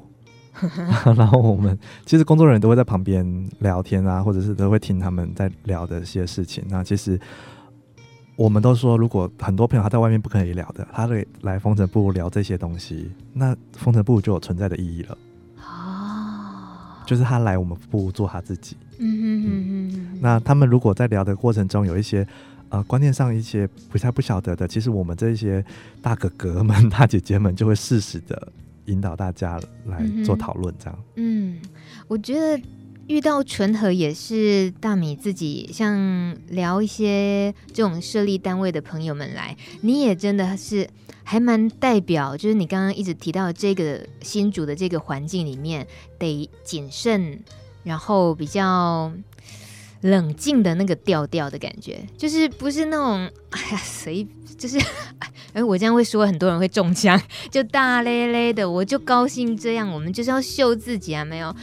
[1.15, 6.63] 然后我们其实工作人员都会在旁边聊天啊，或者是都会听他们在聊的一些事情。
[6.69, 7.19] 那其实
[8.35, 15.17] 我们都说，如果很多朋友他在外面不可以聊的，他会来风城部聊这些东西，那风城部就有存在的意义了。
[15.57, 18.77] 哦，就是他来我们部做他自己。
[18.97, 20.19] 嗯哼哼哼。
[20.21, 22.25] 那他们如果在聊的过程中有一些
[22.69, 25.63] 呃观念上一些不太不晓得的，其实我们这些
[26.01, 28.51] 大哥哥们、大姐姐们就会适时的。
[28.85, 31.55] 引导大家来做讨论，这样嗯。
[31.55, 31.61] 嗯，
[32.07, 32.61] 我觉得
[33.07, 40.87] 遇到纯和也是大米自己，像聊一些这种设立单位的朋友们来，你也真的是
[41.23, 45.85] 还蛮代表，就是你刚刚一直提到这个新竹的这个环境里面
[46.17, 47.39] 得谨慎，
[47.83, 49.11] 然后比较
[50.01, 54.79] 冷静的那个调调的感觉，就是不是那种哎呀随就是。
[55.55, 59.89] 哎，我这样会说，很多人会中枪， 就大咧咧的，我就高兴这样。
[59.89, 61.55] 我们就是要秀自己啊，没有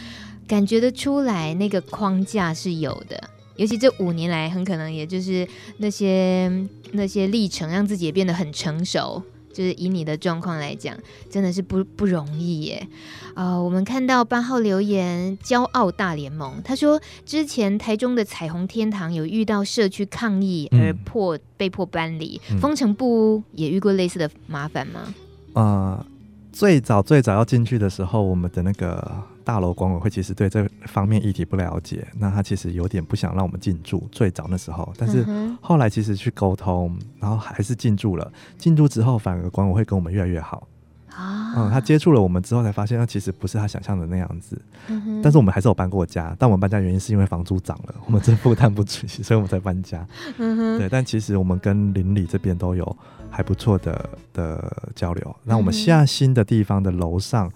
[0.49, 3.23] 感觉得出来那个框架是有的。
[3.57, 6.51] 尤其这五年来，很可能也就是那些
[6.93, 9.23] 那些历程，让自己也变得很成熟，
[9.53, 10.97] 就是以你的状况来讲，
[11.31, 12.89] 真的是不不容易耶。
[13.35, 25.15] 啊、呃，我们看到八号留言，骄傲大联盟，他说之前台中的彩虹天堂有遇到社区抗议而迫、嗯、被迫搬离，风城不屋也遇过类似的麻烦吗？
[25.53, 26.07] 啊、呃，
[26.53, 29.32] 最早最早要进去的时候，我们的那个。
[29.45, 34.07] 大楼管委会其实对这方面议题不了解，那他其实有点不想让我们进驻。
[34.11, 35.27] 最早那时候，但是
[35.61, 38.33] 后来其实去沟通，然后还是进驻了。
[38.57, 40.67] 进驻之后，反而管委会跟我们越来越好。
[41.15, 44.61] 啊，嗯，他接触了我们之后，才发现那其实不是他想象的那样子。
[44.89, 45.21] 嗯。
[45.23, 50.07] 但是我们还是有搬过家，但我们搬家原因是因为房租涨了，我们真负担不起， 所以我们才搬家。
[50.39, 50.79] 嗯。
[50.79, 52.97] 对，但其实我们跟邻里这边都有
[53.29, 55.37] 还不错的的交流。
[55.45, 57.51] 那我们现在新的地方的楼上。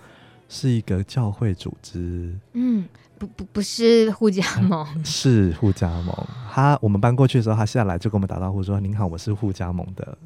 [0.49, 2.87] 是一个教会组织，嗯，
[3.19, 6.15] 不不不是互加盟， 是互加盟。
[6.53, 10.17] 他我们搬过去的时候，他下来就跟我们打招呼说：“您好，我是互加盟的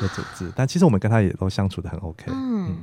[0.00, 2.26] 的组织。”但其实我们跟他也都相处的很 OK。
[2.28, 2.76] 嗯，嗯，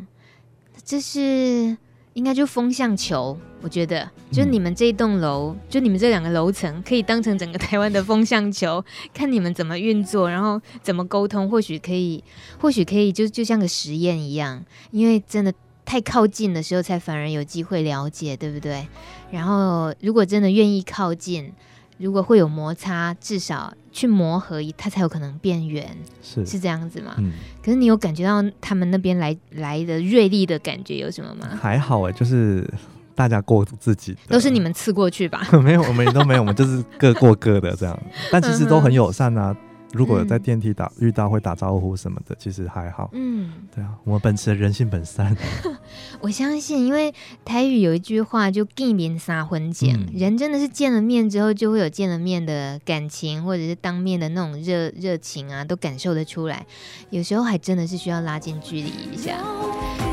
[0.83, 1.77] 这是
[2.13, 8.83] 应该就风向球，我觉得，就你们这一栋楼，嗯，就你们这两个楼层，可以当成整个台湾的风向球，
[9.13, 12.21] 看你们怎么运作，然后怎么沟通，或许可以，
[12.59, 15.53] 或许可以，就就像个实验一样，因为真的。
[15.85, 18.85] 太靠近的时候，才反而有机会了解，对不对？
[19.31, 21.51] 然后，如果真的愿意靠近，
[21.97, 25.95] 如果会有摩擦，至少去磨合，它才有可能变圆。
[26.21, 27.15] 是是这样子吗？
[27.19, 27.31] 嗯。
[27.63, 31.57] 可是你有感觉到他们那边来来的锐利的感觉有什么吗？
[31.61, 32.67] 还好哎，就是
[33.13, 35.47] 大家过自己，都是你们刺过去吧？
[35.63, 37.97] 没有，我们都没有，我们就是各过各的这样。
[38.31, 39.55] 但其实都很友善啊。
[39.95, 43.09] 如果在电梯打、嗯、遇到会打招呼什么的，其实还好。
[43.13, 45.35] 嗯，对啊，我们本持人性本善。
[46.19, 56.65] 我相信，因为台语有一句话，就见面三分情、嗯，人真的是见了面之后，就会有见了面的感情，或者是当面的那种热热情啊，都感受得出来。
[57.09, 59.37] 有时候还真的是需要拉近距离一下。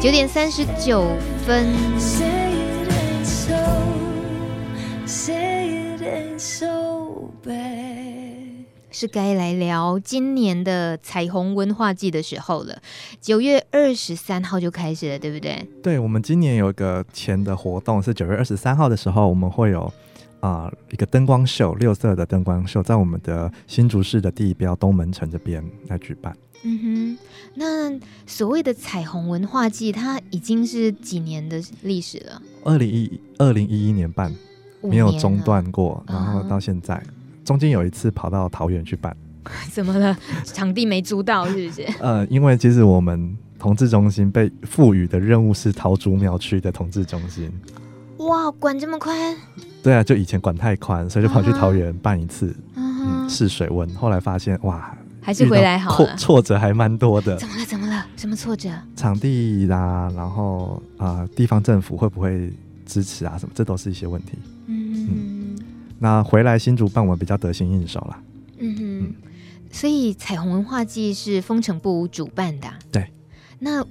[0.01, 1.05] 九点三十九
[1.45, 1.67] 分。
[8.93, 12.79] 是该来聊今年的彩虹文化季的时候了。
[13.21, 15.67] 九月二十三号就开始了，对不对？
[15.83, 19.83] 对，我们今年有一个前的活动是九月二十三号的时候，我们会有
[20.41, 26.37] 啊、呃、一个灯光秀，六色的灯光秀，在我们的新竹市的地标东门城这边来举办。
[26.65, 27.19] 嗯哼，
[27.55, 32.41] 那所谓的彩虹文化季，它已经是几年的历史了？
[32.63, 34.33] 二零一二零一一年办，
[34.81, 37.03] 没有中断过，然后到现在。
[37.45, 39.17] 中间有一次跑到桃园去办，
[39.73, 40.17] 怎么了？
[40.45, 41.87] 场地没租到是不是？
[42.01, 47.51] 呃，因为其实我们同志中心被赋予的任务是桃竹苗区的同志中心。
[48.19, 49.37] 哇，管这么宽？
[49.83, 53.89] 对啊，就以前管太宽，所以就跑去桃园办一次，嗯，试水温。
[53.95, 56.17] 后来发现哇，还是回来好了。
[56.17, 57.37] 挫折还蛮多的。
[57.37, 57.65] 怎么了？
[57.65, 58.07] 怎么了？
[58.17, 58.71] 什么挫折？
[58.95, 62.53] 场地啦、啊，然后啊、呃，地方政府会不会
[62.87, 63.37] 支持啊？
[63.37, 63.53] 什么？
[63.57, 64.39] 这都是一些问题。
[66.03, 68.19] 那回来新竹办，我比较得心应手了。
[68.59, 69.15] 嗯哼嗯，
[69.71, 72.69] 所以彩虹文化季是风城部主办的。
[72.91, 73.09] 对。
[73.61, 73.87] 那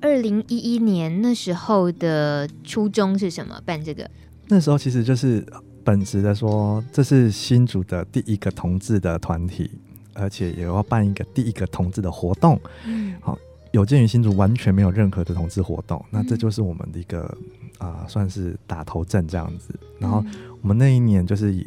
[0.00, 3.60] 二零一一年那时候的初衷是什么？
[3.66, 4.08] 办这个？
[4.46, 5.44] 那时候其实就是
[5.82, 9.68] 本质的说，这是新竹的第一个同志的团体，
[10.14, 12.60] 而且也要办一个第一个同志的活动。
[12.84, 13.16] 嗯。
[13.20, 13.36] 好，
[13.72, 17.22] 有鉴于新竹完全没有任何的同志活动，那这就是我们的一个
[17.78, 19.74] 啊、呃，算是打头阵这样子。
[19.98, 20.24] 然后。
[20.66, 21.64] 我们那一年就是以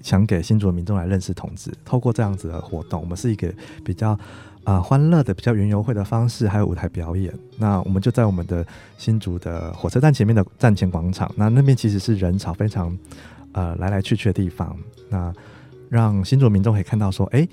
[0.00, 3.52] 想给新竹民众来认识同志，透过这样子的活动，我们是一个
[3.84, 4.16] 比较
[4.62, 7.34] 啊、欢乐的、比较云游会的方式，还有舞台表演。
[7.58, 8.64] 那我们就在我们的
[8.96, 12.96] 新竹的火车站前面的站前广场，那那边其实是人潮非常
[13.50, 14.76] 呃来来去去的地方。
[15.08, 15.34] 那
[15.90, 17.44] 让新竹民众可以看到说，哎，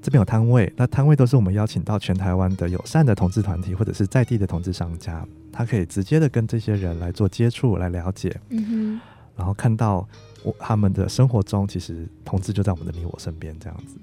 [0.00, 8.34] 这边有摊位，那摊位都是我们邀请到全台湾的友善的同志团体或者是在地的同志商家，他可以直接的跟这些人来做接触、来了解。
[8.48, 8.98] 嗯。
[9.40, 10.06] 然后看到
[10.42, 13.96] 我他们的生活中，其实同志就在我们的你我身边，这样子。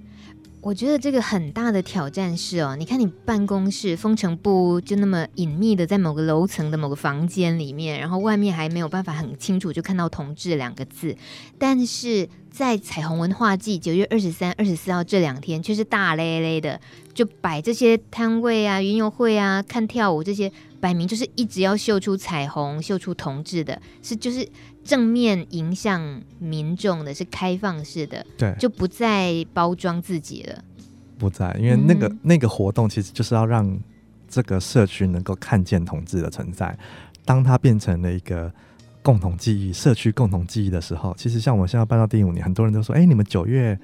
[0.62, 11.16] 我觉得这个很大的挑战是哦，你看你办公室封城不就那么隐秘的在某个楼层的某个房间里面，然后外面还没有办法很清楚就看到同志两个字，
[11.60, 16.82] 但是在彩虹文化季九月二十三、二十四号这两天，却是大咧咧的
[17.14, 20.52] 就摆这些摊位啊、云游会啊、看跳舞这些。
[20.80, 24.48] 摆明就是一直要秀出彩虹、秀出同志的，是就是
[24.84, 30.64] 正面迎向民众的，是开放式的，对，就不再包装自己了。
[31.18, 33.78] 不再，因为那个、嗯、那个活动其实就是要让
[34.28, 36.78] 这个社区能够看见同志的存在。
[37.26, 38.54] 当它变成了一个
[39.02, 43.78] 共同记忆、社区共同记忆的时候，其实像我们现在办到第五年，很多人都说：“哎，你们九月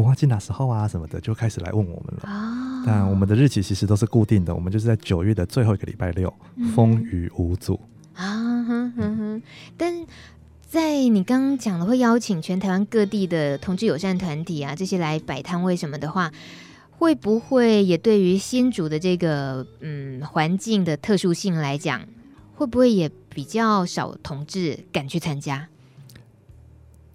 [0.00, 0.88] 文化季哪时候啊？
[0.88, 7.78] 什么的，就开始来问我们了。”啊但我们的日期其实都是固定的，我们就是在九月的最后一个礼拜六，嗯、风雨无阻
[8.14, 8.64] 啊。
[8.64, 9.42] 哼哼哼，
[9.76, 10.06] 但
[10.66, 16.32] 在你刚刚讲的会邀请全台湾各地的同志友善团体啊，这些来摆摊位什么的话，
[16.92, 22.00] 会不会也对于新竹的这个嗯环境的特殊性来讲，
[22.54, 25.68] 会不会也比较少同志敢去参加？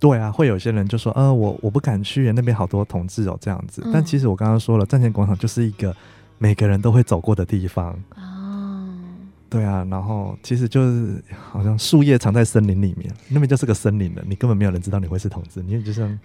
[0.05, 3.81] 对啊，会有些人就说，呃，我我不敢去，那边好多同志哦，这样子。
[3.83, 5.95] 嗯、但其实我刚刚说了，站前广场就是一个
[6.37, 7.91] 每个人都会走过的地方。
[8.15, 8.87] 哦，
[9.49, 16.19] 对啊，然后其实就是好像树叶藏在森林里面，那边就是个森林了，你根本没有人知道你会是同志，你就像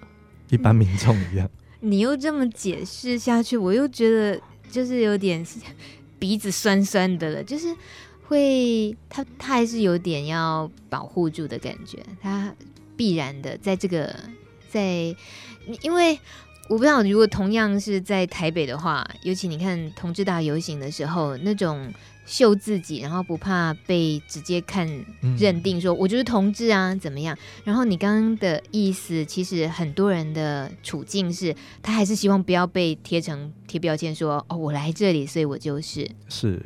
[0.50, 1.48] 一般民众一样。
[1.80, 4.38] 你又这么解释下去，我又觉得
[4.70, 5.42] 就是有点
[6.18, 7.74] 鼻子酸酸的了，就是
[8.28, 12.52] 会他他还是有点要保护住的感觉，他。
[13.00, 14.14] 必然的，在这个，
[14.68, 15.16] 在，
[15.80, 16.18] 因为
[16.68, 21.90] 我不知道，如果同样是在台北的话，尤其你看同志大游行的时候，那种
[22.26, 24.86] 秀自己，然后不怕被直接看
[25.38, 27.34] 认定说，我就是同志啊，怎么样？
[27.64, 36.62] 然后你刚刚的意思，其实很多人的处境是，他还是希望不要被贴成贴标签，说哦，我来这里，所以我就是是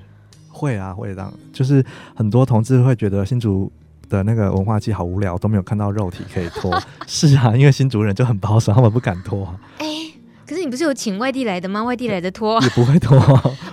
[0.49, 3.71] 会啊，会让，就是很多同志会觉得新竹。
[4.09, 6.79] 的那个文化祭好无聊，都没有看到肉体可以脱。
[7.07, 9.47] 是啊，因为新竹人就很保守，他们不敢脱。
[9.79, 10.15] 哎、欸，
[10.47, 11.83] 可是你不是有请外地来的吗？
[11.83, 13.19] 外地来的脱也不会脱，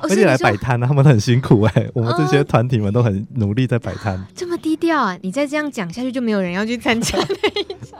[0.03, 1.91] 外地来摆摊呢，他们都很辛苦哎、欸。
[1.93, 4.25] 我们这些团体们都很努力在摆摊、哦。
[4.35, 5.17] 这么低调啊！
[5.21, 7.99] 你再这样讲下去，就没有人要去参加那一场。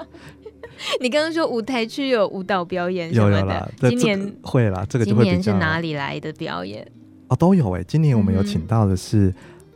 [0.99, 4.83] 你刚刚说舞台区有舞蹈表演什么的，有有啦，今年、会啦。
[4.89, 6.85] 这个今年是哪里来的表演？
[7.27, 7.83] 哦，都有哎、欸。
[7.83, 9.31] 今年我们有请到的是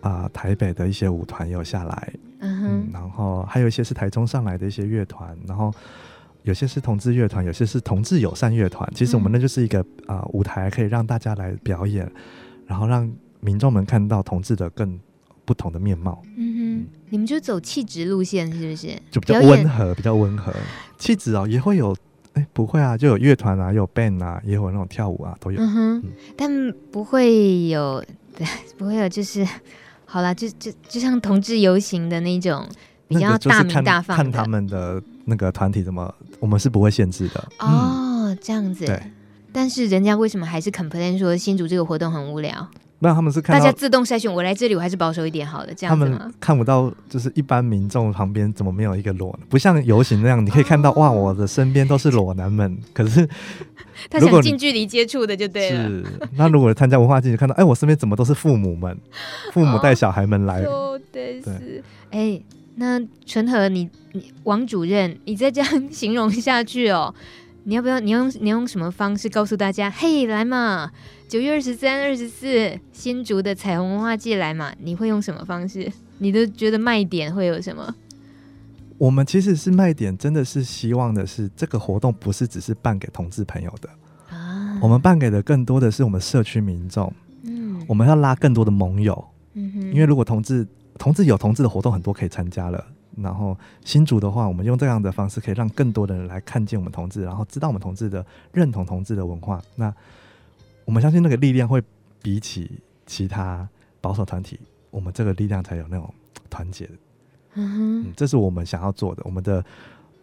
[0.06, 2.13] 啊、台北的一些舞团有下来。
[2.39, 5.74] 嗯，然后还有一些是台中上来的一些乐团，然后
[6.44, 8.88] 有些是同志乐团，有些是同志友善乐团。
[8.94, 12.08] 其实我们那就是一个啊、呃、舞台，可以让大家来表演，
[12.68, 15.00] 然后让民众们看到同志的更
[15.44, 16.22] 不同的面貌。
[16.38, 18.96] 嗯哼，你们就走气质路线是不是？
[19.10, 20.54] 就比较温和，比较温和。
[21.00, 21.96] 气质哦，也会有，
[22.34, 25.60] 哎，不会啊，就有乐团啊，有 band 啊，也有那种跳舞啊，都有。
[25.60, 28.06] 嗯哼，嗯，但不会有，
[28.38, 28.46] 对，
[28.78, 29.44] 不会有，就是。
[30.15, 32.65] 好啦，就就就像同志游行的那种
[33.10, 37.39] 比较大名大放看，看他们的那个团体怎么，我们是不会限制的。
[37.60, 37.67] 哦，
[38.32, 38.86] 嗯、这样子。
[38.86, 38.97] 对。
[39.51, 42.65] 但是人家为什么还是 complain 说新竹这个活动很无聊？
[43.06, 46.06] 那他们是看大家自动筛选，我来这里我还是保守一点好的，这样子？
[46.06, 49.38] 他们看不到，就是一般民众旁边怎么没有一个裸？
[49.50, 52.78] 不像游行那样，你可以看到、哦、哇，我的身边都是裸男们。
[52.94, 53.28] 可是。
[54.10, 55.88] 他想近距离接触的就对了。
[55.88, 56.04] 是，
[56.36, 58.96] 那如果参加文化祭，就看到，哎、欸，我身边怎么都是父母们，
[59.54, 60.62] 父母带小孩们来。
[60.63, 61.82] 哦，对，是。
[62.12, 67.15] 哎、欸，那纯和，你你王主任，你再这样 形容下去哦，
[67.63, 68.02] 你要不要？
[68.02, 69.89] 你用你用什么方式告诉大家？
[69.89, 70.91] 嘿，来嘛，
[71.28, 74.72] 九月二十三、二十四，新竹的彩虹文化季来嘛？
[74.80, 75.92] 你会用什么方式？
[76.20, 77.96] 你都觉得卖点会有什么？
[79.00, 83.90] 我们其实是卖点，真的是希望的是这个活动不是只是办给同志朋友的
[84.30, 87.12] 啊，我们办给的更多的是我们社区民众，
[87.44, 90.66] 嗯，我们要拉更多的盟友，嗯哼，因为如果同志
[90.98, 92.86] 同志有同志的活动很多可以参加了，
[93.18, 99.94] 然后新竹的话，我们用这样的方式可以让更多的人来看见我们同志，然后知道我们同志的认同同志的文化，那
[100.86, 101.84] 我们相信那个力量会
[102.21, 103.67] 比起其他
[104.00, 104.60] 保守团体，
[104.91, 106.13] 我们这个力量才有那种
[106.50, 106.93] 团结的。
[107.56, 109.21] 嗯，这是我们想要做的。
[109.26, 109.63] 我们的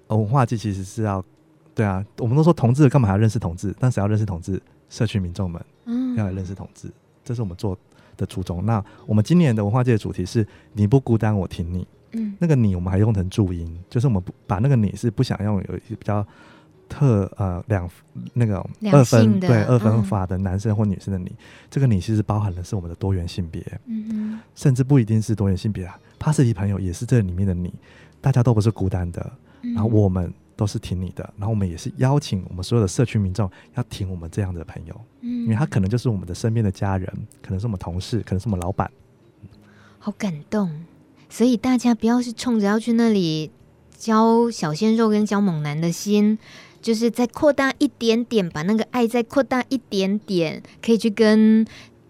[0.08, 1.24] 文化祭其实是要，
[1.74, 3.74] 对啊，我们都说同志干嘛还要认识同志？
[3.78, 6.90] 但是要认识同志，社区民众们，嗯，要来认识同志，
[7.24, 7.76] 这是我们做
[8.16, 8.64] 的初衷。
[8.64, 11.86] 那我们今年的文化界的主题是“你不孤单，我挺你”。
[12.12, 16.26] 嗯，那个“你”我们还用成注音，就是我们不把那个“你”是不想用有一些比较
[16.92, 17.88] 特呃两
[18.34, 21.36] 那个二分对二分法的男生或女生的“你”，嗯，
[21.70, 25.98] 这个“你”其实包含的是我们的多元性别，嗯哼，甚至不一定是多元性别啊。
[26.18, 27.72] 帕斯提朋友也是这里面的你，
[28.20, 38.90] 大家都不是孤单的，然后我们都是挺你的，然后我们也是邀请我们所有的社区民众要挺我们这样的朋友，嗯，因为他可能就是我们的身边的家人，可能是我们同事，可能是我们老板，
[39.98, 40.84] 好感动，
[41.30, 43.50] 所以大家不要是冲着要去那里
[43.96, 46.38] 教小鲜肉跟教猛男的心，
[46.82, 51.64] 就是再扩大一点点，把那个爱再扩大一点点，可以去跟。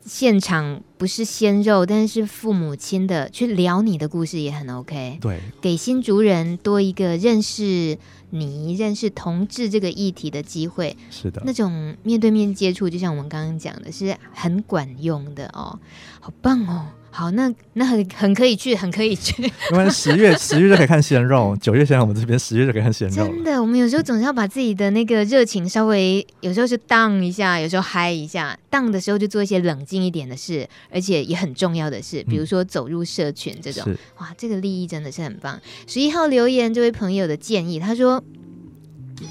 [0.04, 5.16] 现场不是鲜肉，但是父母亲的去聊你的故事也很 OK。
[5.20, 7.96] 对，给新竹人多一个认识
[8.30, 10.96] 你、认识同志这个议题的机会。
[11.08, 15.78] 是的，那种面对面接触，就像我们刚刚讲的，是很管用的哦。
[16.18, 19.42] 好棒哦，好，那那很很可以去，很可以去。
[19.70, 23.14] 因为十月十月就可以看鲜肉，九月现在我们这边十月就可以看鲜肉。
[23.14, 28.58] 真的，我们有时候总是要把自己的那个热情稍微，有时候就 down 一下，有时候嗨一下。
[28.70, 33.84] down 的时候就做一些冷静一点的事，而且也很重要的事，比如说走入社群这种。
[33.86, 35.60] 嗯、哇，这个利益真的是很棒。
[35.86, 38.24] 十一号留言这位朋友的建议，他说。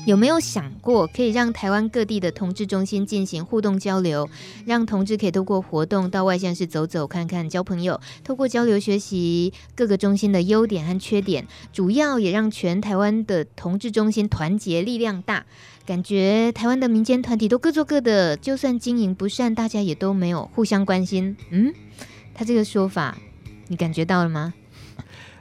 [0.06, 4.30] 有没有想过可以让台湾各地的同志中心进行互动交流，
[4.66, 15.46] 让同志可以透过活动到外县市走走看看，交朋友，透过交流学习各个中心的优点和缺点，主要也让全台湾的同志中心团结力量大。
[15.86, 21.36] 感觉台湾的民间团体都各做各的，就算经营不善，大家也都没有互相关心。
[21.50, 21.74] 嗯，
[22.34, 23.18] 他这个说法，
[23.68, 24.54] 你感觉到了吗？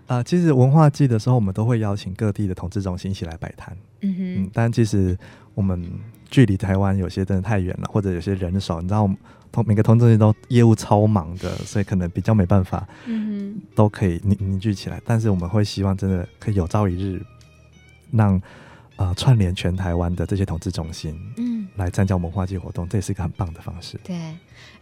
[0.07, 3.76] 啊、其实文化祭的时候，我们都会邀请各地的同志中心一起来摆摊。
[4.01, 5.16] 嗯哼，嗯，但其实
[5.55, 5.84] 我们
[6.30, 9.09] 距离台湾有些真的太远了，或者有些人少，你知道，
[9.53, 15.01] 同每个同志中心都业务超忙的，所以可能比较没办法，嗯哼，都可以凝凝聚起来。
[15.05, 17.22] 但是我们会希望真的可以有朝一日
[18.11, 18.40] 让。
[18.96, 23.98] 呃，串联全台湾的这些同志中心，嗯，来参加文化祭活动，这也是一个很棒的方式。
[24.05, 24.14] 对，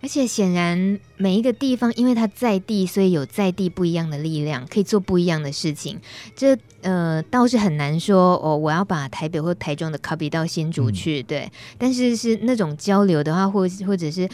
[0.01, 5.99] 而且显然每一个地方，因为它在地，所以有在地不一样的力量，可以做不一样的事情。
[6.37, 11.53] 这呃倒是很难说哦，我要把台北或台中的 copy 到新竹去，嗯、对。
[11.77, 14.29] 但是是那种交流的话，或或者是。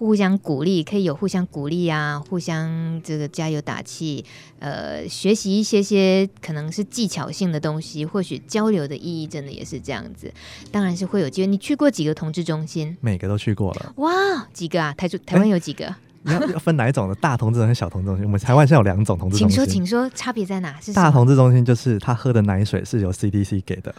[0.00, 4.24] 互相鼓励，可以有互相鼓励啊，互相这个加油打气，
[4.58, 10.32] 呃，学习一些些可能是技巧性的东西，或许交流的意义真的也是这样子。
[10.72, 11.46] 当然是会有机会。
[11.46, 12.96] 你去过几个同志中心？
[13.02, 13.92] 每个都去过了。
[13.96, 14.10] 哇，
[14.54, 14.94] 几个啊？
[14.94, 15.84] 台中台湾有几个？
[15.84, 17.14] 欸、你要要分哪一种的？
[17.16, 18.24] 大同志中心、小同志中心？
[18.24, 19.66] 我们台湾现在有两种同志中心。
[19.66, 20.80] 请说，请说，差别在哪？
[20.80, 23.94] 是大同志中心就是他喝的奶水是由 CDC 给的。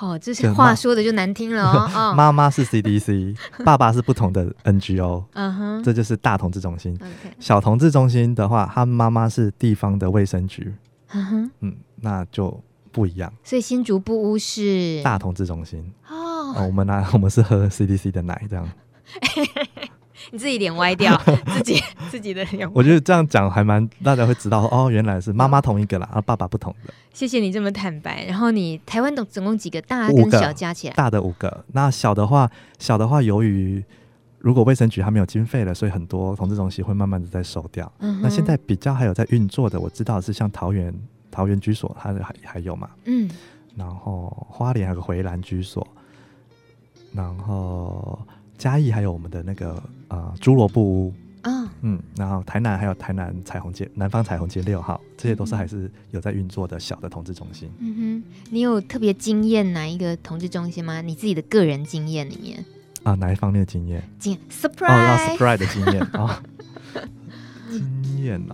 [0.00, 2.14] 哦，这些话说的就难听了哦。
[2.16, 5.24] 妈妈是 CDC， 爸爸是不同的 NGO。
[5.34, 6.98] 嗯哼，这就是大同志中心。
[7.40, 10.72] 小同志中心的话，他妈妈是地方的卫生局。
[11.12, 12.60] 嗯哼，嗯，那就
[12.92, 13.32] 不一样。
[13.42, 16.14] 所以新竹不屋是大同志中心哦，
[16.54, 16.66] 哦。
[16.66, 18.68] 我们呢，我们是喝 CDC 的奶这样。
[20.30, 21.16] 你自己脸歪掉，
[21.54, 22.70] 自己自己的脸。
[22.74, 26.92] 我觉得这样讲还蛮，大家会知道哦，原来是妈妈同一个啦，而爸爸不同的。
[27.12, 28.24] 谢谢你这么坦白。
[28.24, 30.94] 然后你台湾总总共几个大跟小加起来？
[30.94, 33.82] 大的五个，那小的话，小的话，由于
[34.38, 37.90] 如果卫生局还没有经费了，所以很多同志中心会慢慢的在收掉。
[38.00, 38.20] 嗯。
[38.22, 40.94] 那现在比较还有在运作的，我知道是像桃园
[41.30, 42.90] 桃园居所，它还还有嘛？
[43.04, 43.30] 嗯。
[43.76, 45.86] 然后花莲还有个回蓝居所，
[47.12, 48.18] 然后。
[48.58, 57.70] 嘉义还有我们的那个呃猪萝布屋，嗯嗯，然后台南还有台南彩虹街南方彩虹街六号，这些都是还是有在运作的小的同志中心。
[57.78, 61.00] 嗯哼，你有特别惊艳哪一个同志中心吗？
[61.00, 62.64] 你自己的个人经验里面
[63.04, 64.02] 啊，哪一方面的经验？
[64.18, 66.42] 经 surprise 哦，要 surprise 的经验啊。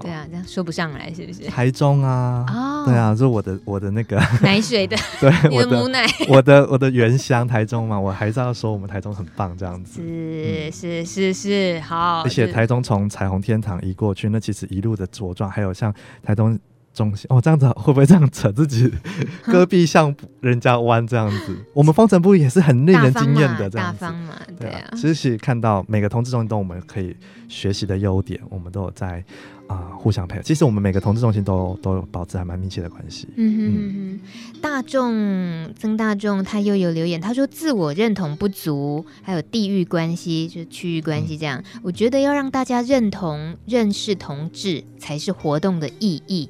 [0.00, 1.44] 对啊，这样说不上来是不是？
[1.48, 10.00] 台中啊，哦，对啊，是我的我的那个 奶水的， 对，我的母奶， 我的我的原乡台中嘛，我还是要说我们台中很棒这样子。
[10.00, 12.22] 是是是是，好。
[12.22, 15.92] 而且台中从彩虹天堂移过去，那其实一路的茁壮，还有像
[16.22, 16.58] 台中。
[16.94, 18.90] 中心哦，这样子 会不会这样扯自己？
[19.44, 24.00] 戈壁向人家弯这样子， 我们方程部也是很令人惊艳的这样子。
[24.00, 24.90] 大方嘛，对啊。
[24.96, 27.14] 其实看到每个同志中心都我们可以
[27.48, 29.22] 学习的优点，我们都有在
[29.66, 30.42] 啊、呃、互相配合。
[30.42, 33.28] 其实我们每个同志中心都都有保持还蛮密切的关系。
[33.36, 34.20] 嗯哼嗯
[34.52, 34.60] 哼。
[34.62, 41.62] 大众曾大众他又有留言，他说自我认同不足，还有地域关系，就是区域关系这样。
[41.74, 46.48] 嗯、我觉得要让大家认同认识同志，才是活动的意义。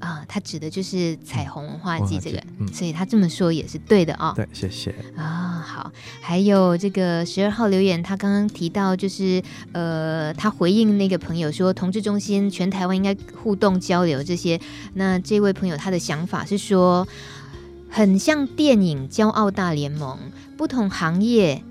[0.00, 4.32] 啊，他指的就是彩虹文化季这个，嗯、所以他这么说也是对的啊、哦。
[4.34, 5.62] 对，谢谢啊。
[5.64, 5.92] 好，
[6.22, 9.42] 还有这个十二号留言，他刚刚提到就是
[9.72, 14.58] 呃，他回应那个朋友说，同志中心全台湾应该互动交流这些。
[14.94, 17.06] 那这位朋友他的想法是说，
[17.90, 20.18] 很像电影《骄傲大联盟》，
[20.56, 21.62] 不同行业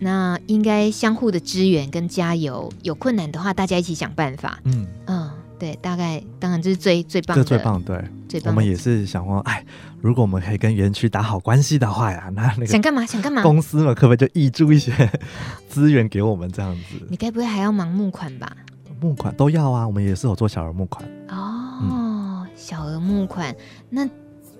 [0.00, 4.60] 那应该相互的支援跟加油，有困难的话大家一起想办法。
[4.64, 5.29] 嗯嗯。
[5.60, 8.52] 对，大概当然这是最最棒的，这最棒，对，最棒。
[8.52, 9.64] 我们也是想说，哎，
[10.00, 13.04] 如果我们可以跟园区打好关系的话呀，那那个想干嘛？
[13.04, 13.42] 想干嘛？
[13.42, 14.92] 公司嘛，可不可以就挹注一些
[15.68, 17.06] 资源给我们这样子？
[17.10, 18.50] 你该不会还要忙募款吧？
[19.00, 21.04] 募款都要啊，我们也是有做小额募款。
[21.28, 23.54] 哦，嗯、小额募款
[23.90, 24.08] 那。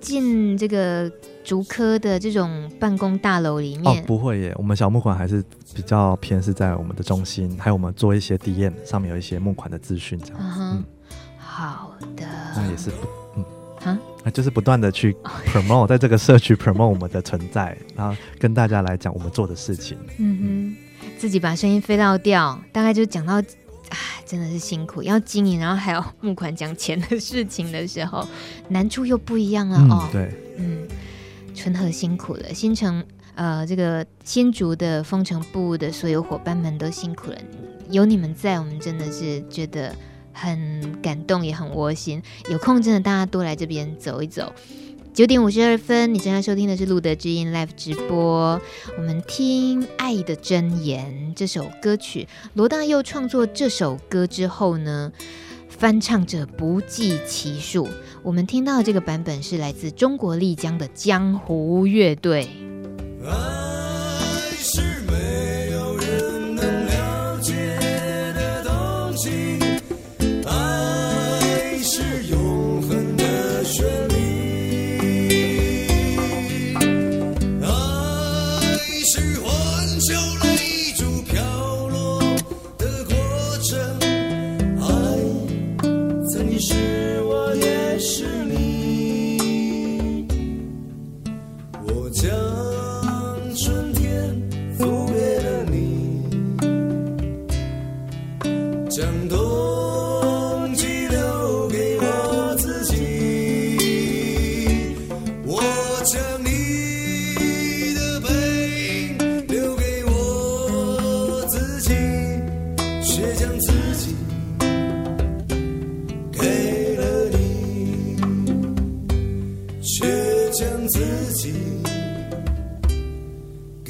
[0.01, 1.07] 进这个
[1.43, 4.53] 竹科的这种办公大楼里面，哦，不会耶。
[4.57, 10.59] 我们小木款还是比较偏是在我们的中心，还有我们做一些 DM 上面有一些木款的资讯这样子。
[10.59, 10.63] Uh.
[10.73, 10.83] 嗯，
[11.37, 12.25] 好的。
[12.55, 13.45] 那也是不，嗯，
[13.83, 14.31] 啊，Huh?
[14.31, 15.15] 就是不断的去
[15.47, 19.97] promote 在这个社区 promote 我们的存在，然后跟大家来讲我们做的事情。
[20.17, 23.41] 嗯哼，自己把声音飞到掉，大概就讲到。
[23.89, 28.25] 唉，真的是辛苦，要经营，然后还要募款讲钱的事情的时候，
[28.69, 30.07] 难处又不一样了、嗯、哦。
[30.13, 30.87] 对，嗯，
[31.53, 33.03] 纯和辛苦了，新城
[33.35, 37.37] 呃，这个新竹的风城部的所有伙伴们都辛苦了，
[37.89, 39.95] 有你们在，我们真的是觉得
[40.33, 42.21] 很感动，也很窝心。
[42.49, 44.53] 有空真的大家多来这边走一走。
[45.13, 48.61] 九点五十二分，你正在收听的是路德之音 Live 直播。
[48.97, 55.11] 我们听《爱的箴言》这首歌曲，罗大佑创作这首歌之后呢，
[55.81, 57.89] 翻唱者不计其数。
[58.21, 62.47] 我们听到的这个版本是来自中国丽江的江湖乐队。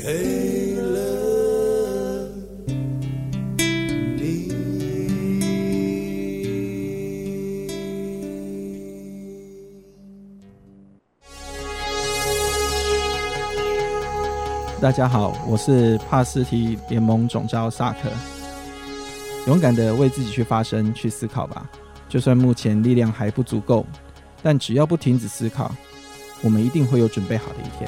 [0.02, 0.08] 大
[14.92, 18.10] 家好，我是帕斯提联盟总召萨克。
[19.46, 21.70] 勇敢的为自己去发声、去思考吧。
[22.10, 23.86] 就算目前力量还不足够，
[24.42, 25.72] 但只要不停止思考，
[26.42, 27.88] 我们一定会有准备好的一天。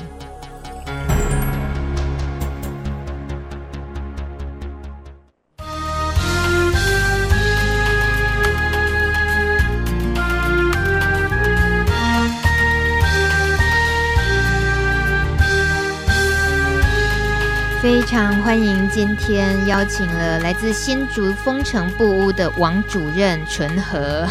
[17.84, 24.26] 非常欢迎今天邀请了来自新竹丰城布屋的王主任纯和，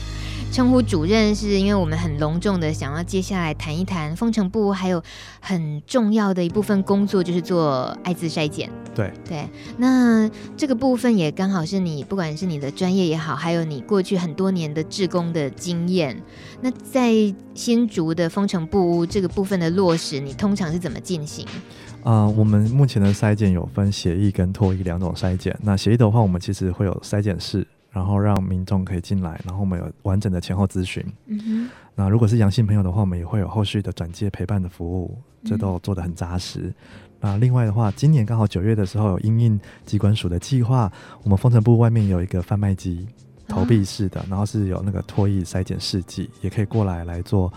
[0.52, 5.02] 称呼主任是因为我们很隆重的想要接下来谈一谈丰城布屋，还有
[5.40, 8.70] 很重要的一部分工作就是做艾滋筛检。
[8.94, 9.48] 对对，
[9.78, 16.22] 那这个部分也刚好是你不管是你的专业也好，还有你过去很多年的志工的经验。
[16.60, 17.12] 那在
[17.54, 21.46] 新竹的丰城布屋这个部分的落实，你通常是怎么进行？
[22.04, 25.56] 啊、呃，我们目前的筛检有分协议跟脱衣两种筛检。
[25.62, 31.04] 那协议的话，我们其实会有筛检室，然后让民众可以进来，然后我们有完整的前后咨询。
[31.94, 36.60] 那如果是阳性朋友的话，我们也会有后续的转介陪伴的服务，这都做得很扎实。
[36.60, 36.74] 嗯、
[37.20, 40.90] 那另外的话，今年刚好九月的时候有因应机关署的计划，
[41.24, 43.06] 我们风城部外面有一个贩卖机，
[43.48, 47.52] 投币式的，啊、然后是有那个脱衣筛检试剂，也可以过来来做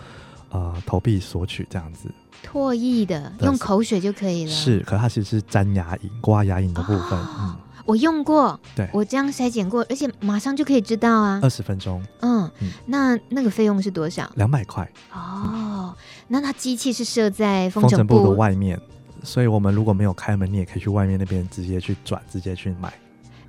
[0.52, 2.08] 呃投币索取这样子。
[2.44, 4.50] 唾液的，用口水就可以了。
[4.50, 7.16] 是，可它其实是粘牙龈、刮牙龈的部分。
[7.18, 11.38] 哦、嗯，我用过，对，我这样筛检过，而且马上就可以知道啊。
[11.40, 12.04] 二十分钟。
[12.20, 14.28] 嗯，嗯，那那个费用是多少？
[14.34, 14.82] 两百块。
[15.12, 15.94] 哦，嗯、
[16.26, 18.80] 那它机器是设在风城，风城部的外面，
[19.22, 22.88] 所以我们如果没有开门，你也可以去外面那边直接去转，直接去买。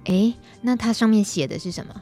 [0.06, 1.94] 哎、欸，那它上面写的是什么？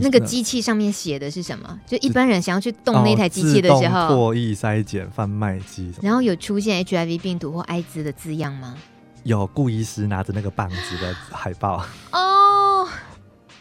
[0.00, 1.80] 那个机器上面写的是什么？
[1.86, 8.76] 就一般人想要去动那台机器的时候，唾液筛检贩卖机，然后有出现 HIV 病毒或艾滋的字样吗？
[9.24, 11.84] 有，顾医师拿着那个棒子的海报。
[12.12, 12.88] 哦，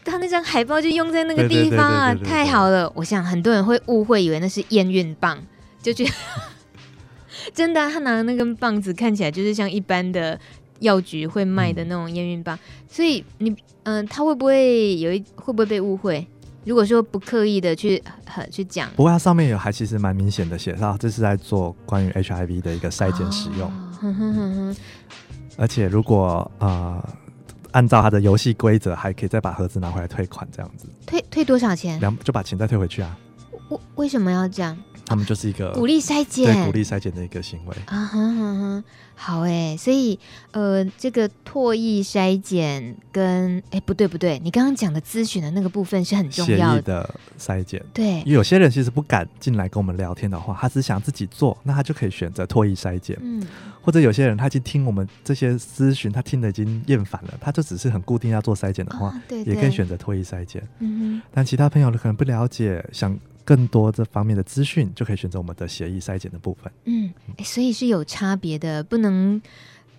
[0.03, 2.91] 他那张海报就用在那个地方啊，太好了！
[2.95, 5.37] 我想很多人会误会，以为那是验孕棒，
[5.81, 6.11] 就觉得
[7.53, 10.39] 真的，他拿的那根棒子看起来就是像一般的。
[10.81, 12.59] 药局会卖的那种验孕棒，嗯、
[12.89, 16.25] 所以你嗯、呃，他会不会有一会不会被误会？
[16.63, 18.01] 如果说不刻意的去
[18.51, 23.67] 去讲，不过它上面有还其实蛮明显的写上，这是在做关于 HIV 的一个筛检使用。
[23.67, 24.75] 哦哼哼哼哼，
[25.57, 27.03] 而且如果呃
[27.71, 30.87] 按照它的游戏规则，还可以再把盒子拿回来退款，这样子。
[31.07, 31.99] 退退多少钱？
[31.99, 33.17] 两就把钱再退回去啊？
[33.69, 34.77] 为为什么要这样？
[35.03, 38.83] 他们就是一个鼓励筛检，对鼓励筛检的一个行为啊哈哈哈。
[39.23, 40.17] 好哎，所以
[40.49, 47.07] 呃，这个唾液筛检跟哎不对不对，你刚刚讲的咨询的那个部分是很重要的，
[47.39, 47.79] 筛检。
[47.93, 53.15] 对，因为有些人其实不敢进来跟我们聊天的话，他只想自己做，那他就可以选择唾液筛检。
[53.21, 53.45] 嗯，
[53.83, 60.67] 或者有些人他已经听我们这些咨询，他听的已经厌烦了，他就只是很固定要做筛检的话，哦、对对也可以选择唾液筛检。
[60.79, 63.15] 嗯哼，但其他朋友可能不了解，想。
[63.43, 66.71] 更多这方面的资讯，就可以选择我们的协议筛检的部分。
[66.85, 69.41] 嗯，欸，所以是有差别的，不能，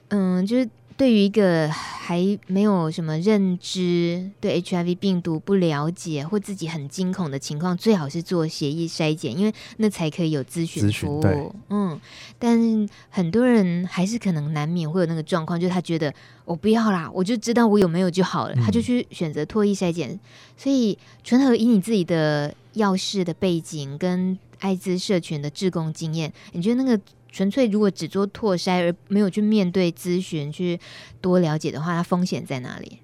[0.09, 0.68] 嗯，就是。
[0.95, 11.55] 对于一个还没有什么认知、对 HIV 病毒不了解或自己很惊恐的情况，最好是做协议筛检，因为那才可以有咨询服务。
[11.70, 11.99] 嗯，
[12.38, 16.12] 但很多人还是可能难免会有那个状况，就是他觉得
[16.45, 20.20] 我不要啦，我就知道我有没有就好了，嗯、他就去选择唾液筛检。
[20.59, 27.03] 所以纯和以你自己的药事的背景跟艾滋社群的志工经验，你觉得那个？
[27.35, 30.79] 纯粹如果只做拓筛而没有去面对咨询去
[31.18, 32.99] 多了解的话，它风险在哪里？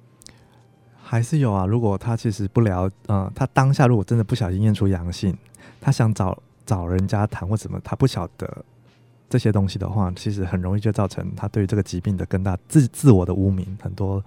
[1.03, 1.65] 还是有啊。
[1.65, 5.35] 如果他其实不了，嗯，他当下如果真的不小心验出阳性，
[5.81, 8.63] 他想找找人家谈或什么，他不晓得
[9.31, 14.23] 这些东西的话，其实很容易就造成他对于这个疾病的更大自自我的污名，很多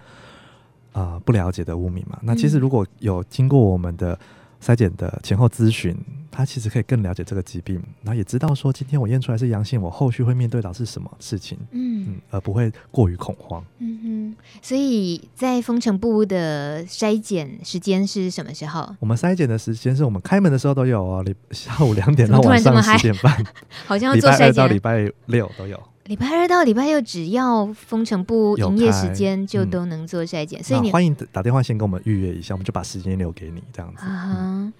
[0.93, 2.17] 啊、呃、不了解的污名嘛。
[2.23, 4.19] 那其实如果有经过我们的
[4.63, 5.95] 筛检的前后咨询。
[6.33, 13.61] 他其实可以更了解这个疾病，然后也知道说今天我验出来是阳性，我后续会面对到是什么事情，嗯，嗯，而不会过于恐慌。
[13.79, 18.95] 嗯哼，所以在风城部的筛检时间是什么时候？
[19.01, 23.45] 我们筛检的时间是我们开门的时候都有哦，下午两点到晚上十点半，
[23.85, 25.77] 好像要做筛检，礼拜二到礼拜六都有。
[26.11, 34.05] 礼拜二到礼拜六，只要封城不营业时间就都能做筛检，嗯、所以你欢迎打电话先跟我们预约一下，我们就把时间留给你，这样子。
[34.05, 34.73] 啊嗯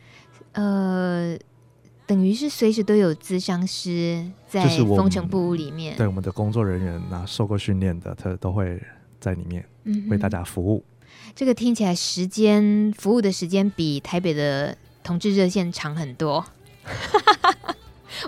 [0.51, 1.37] 呃，
[2.05, 8.77] 等于是随时都有咨商师在封城部里面，对我们的工作人员那受过训练的，他都会
[9.21, 9.65] 在里面
[10.09, 10.83] 为大家服务。
[10.99, 16.45] 嗯、这个听起来时间服务的时间比台北的同志热线长很多。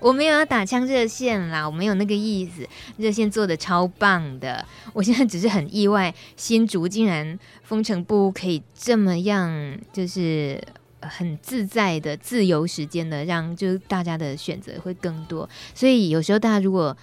[0.02, 2.68] 我没有要打枪热线啦，我没有那个意思。
[2.98, 10.62] 热线做的超棒的，我现在只是很意外，新竹竟然风城部可以这么样，就是。
[11.06, 15.50] 很自在的自由时间的，让就是大家的选择会更多。
[15.76, 16.96] 所以有时候大家如果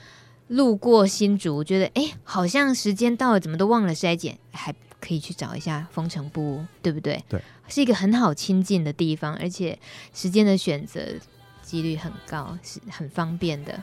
[0.49, 7.23] 路过新竹，觉得哎，好像时间到了，怎么都忘了筛检，还可以去找一下风城部，对不对？
[7.29, 9.79] 对，是一个很好亲近的地方，而且
[10.15, 11.03] 时间的选择
[11.71, 13.81] 几率很高，是很方便的。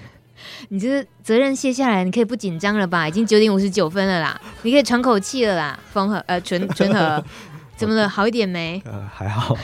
[0.70, 3.06] 你这个责任卸下来，你可以不紧张了吧？
[3.06, 5.78] 已经九点五十九分了啦，你可以喘口气了啦。
[5.92, 7.22] 风和呃，纯纯和。
[7.76, 8.08] 怎么了？
[8.08, 8.80] 好一点没？
[8.86, 9.56] 呃，还好。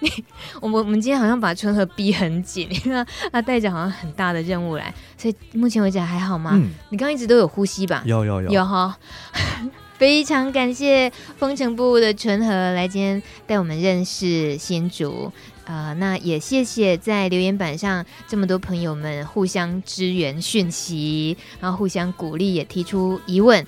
[0.00, 0.10] 你，
[0.60, 6.52] 我们我们今天好像把纯和逼很紧，因为他带着好像很大的任务来，所以目前为止还好吗？
[6.54, 8.02] 嗯，你刚刚一直都有呼吸吧？
[8.06, 8.96] 有有有有哈。
[9.98, 15.30] 非常感谢风城部的纯和来今天带我们认识新竹，
[15.64, 23.64] 呃，那也谢谢在留言板上这么多朋友们互相支援讯息，然后互相鼓励，也提出疑问。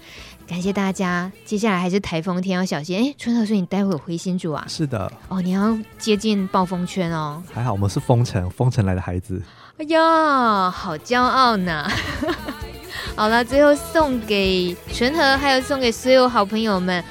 [0.46, 2.98] 感谢大家，接下来还是台风天要小心。
[2.98, 4.64] 哎，春和，所以你待会有回新竹啊？
[4.68, 5.10] 是的。
[5.28, 7.42] 哦，你要接近暴风圈哦。
[7.50, 9.40] 还好，我们是封城，封城来的孩子。
[9.78, 11.90] 哎呀，好骄傲呢。
[13.16, 17.02] 好了，最后送给纯和，还有送给所有好朋友们，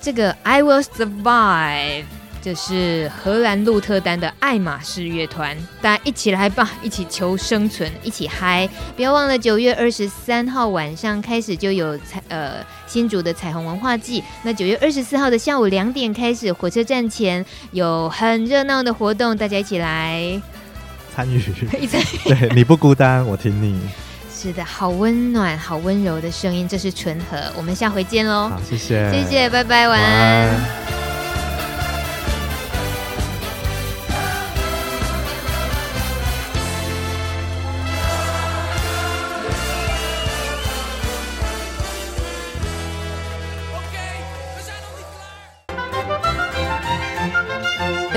[0.00, 2.04] 这个 I Will Survive。
[2.42, 8.68] 这是荷兰鹿特丹的爱马仕乐团，大家一起来吧，一起求生存，一起嗨！
[8.96, 20.40] 不要忘了九月二十三号晚上开始就有彩呃新竹的彩虹文化季，那九月二十四号的下午两点开始，火车站前有很热闹的活动，大家一起来
[21.14, 21.42] 参与。
[22.24, 23.78] 对，你不孤单，我听你。
[24.32, 28.48] 是的，好温暖，好温柔的声音，这是纯和，我们下回见喽！
[28.48, 31.09] 好，谢谢，谢谢，拜拜，晚安。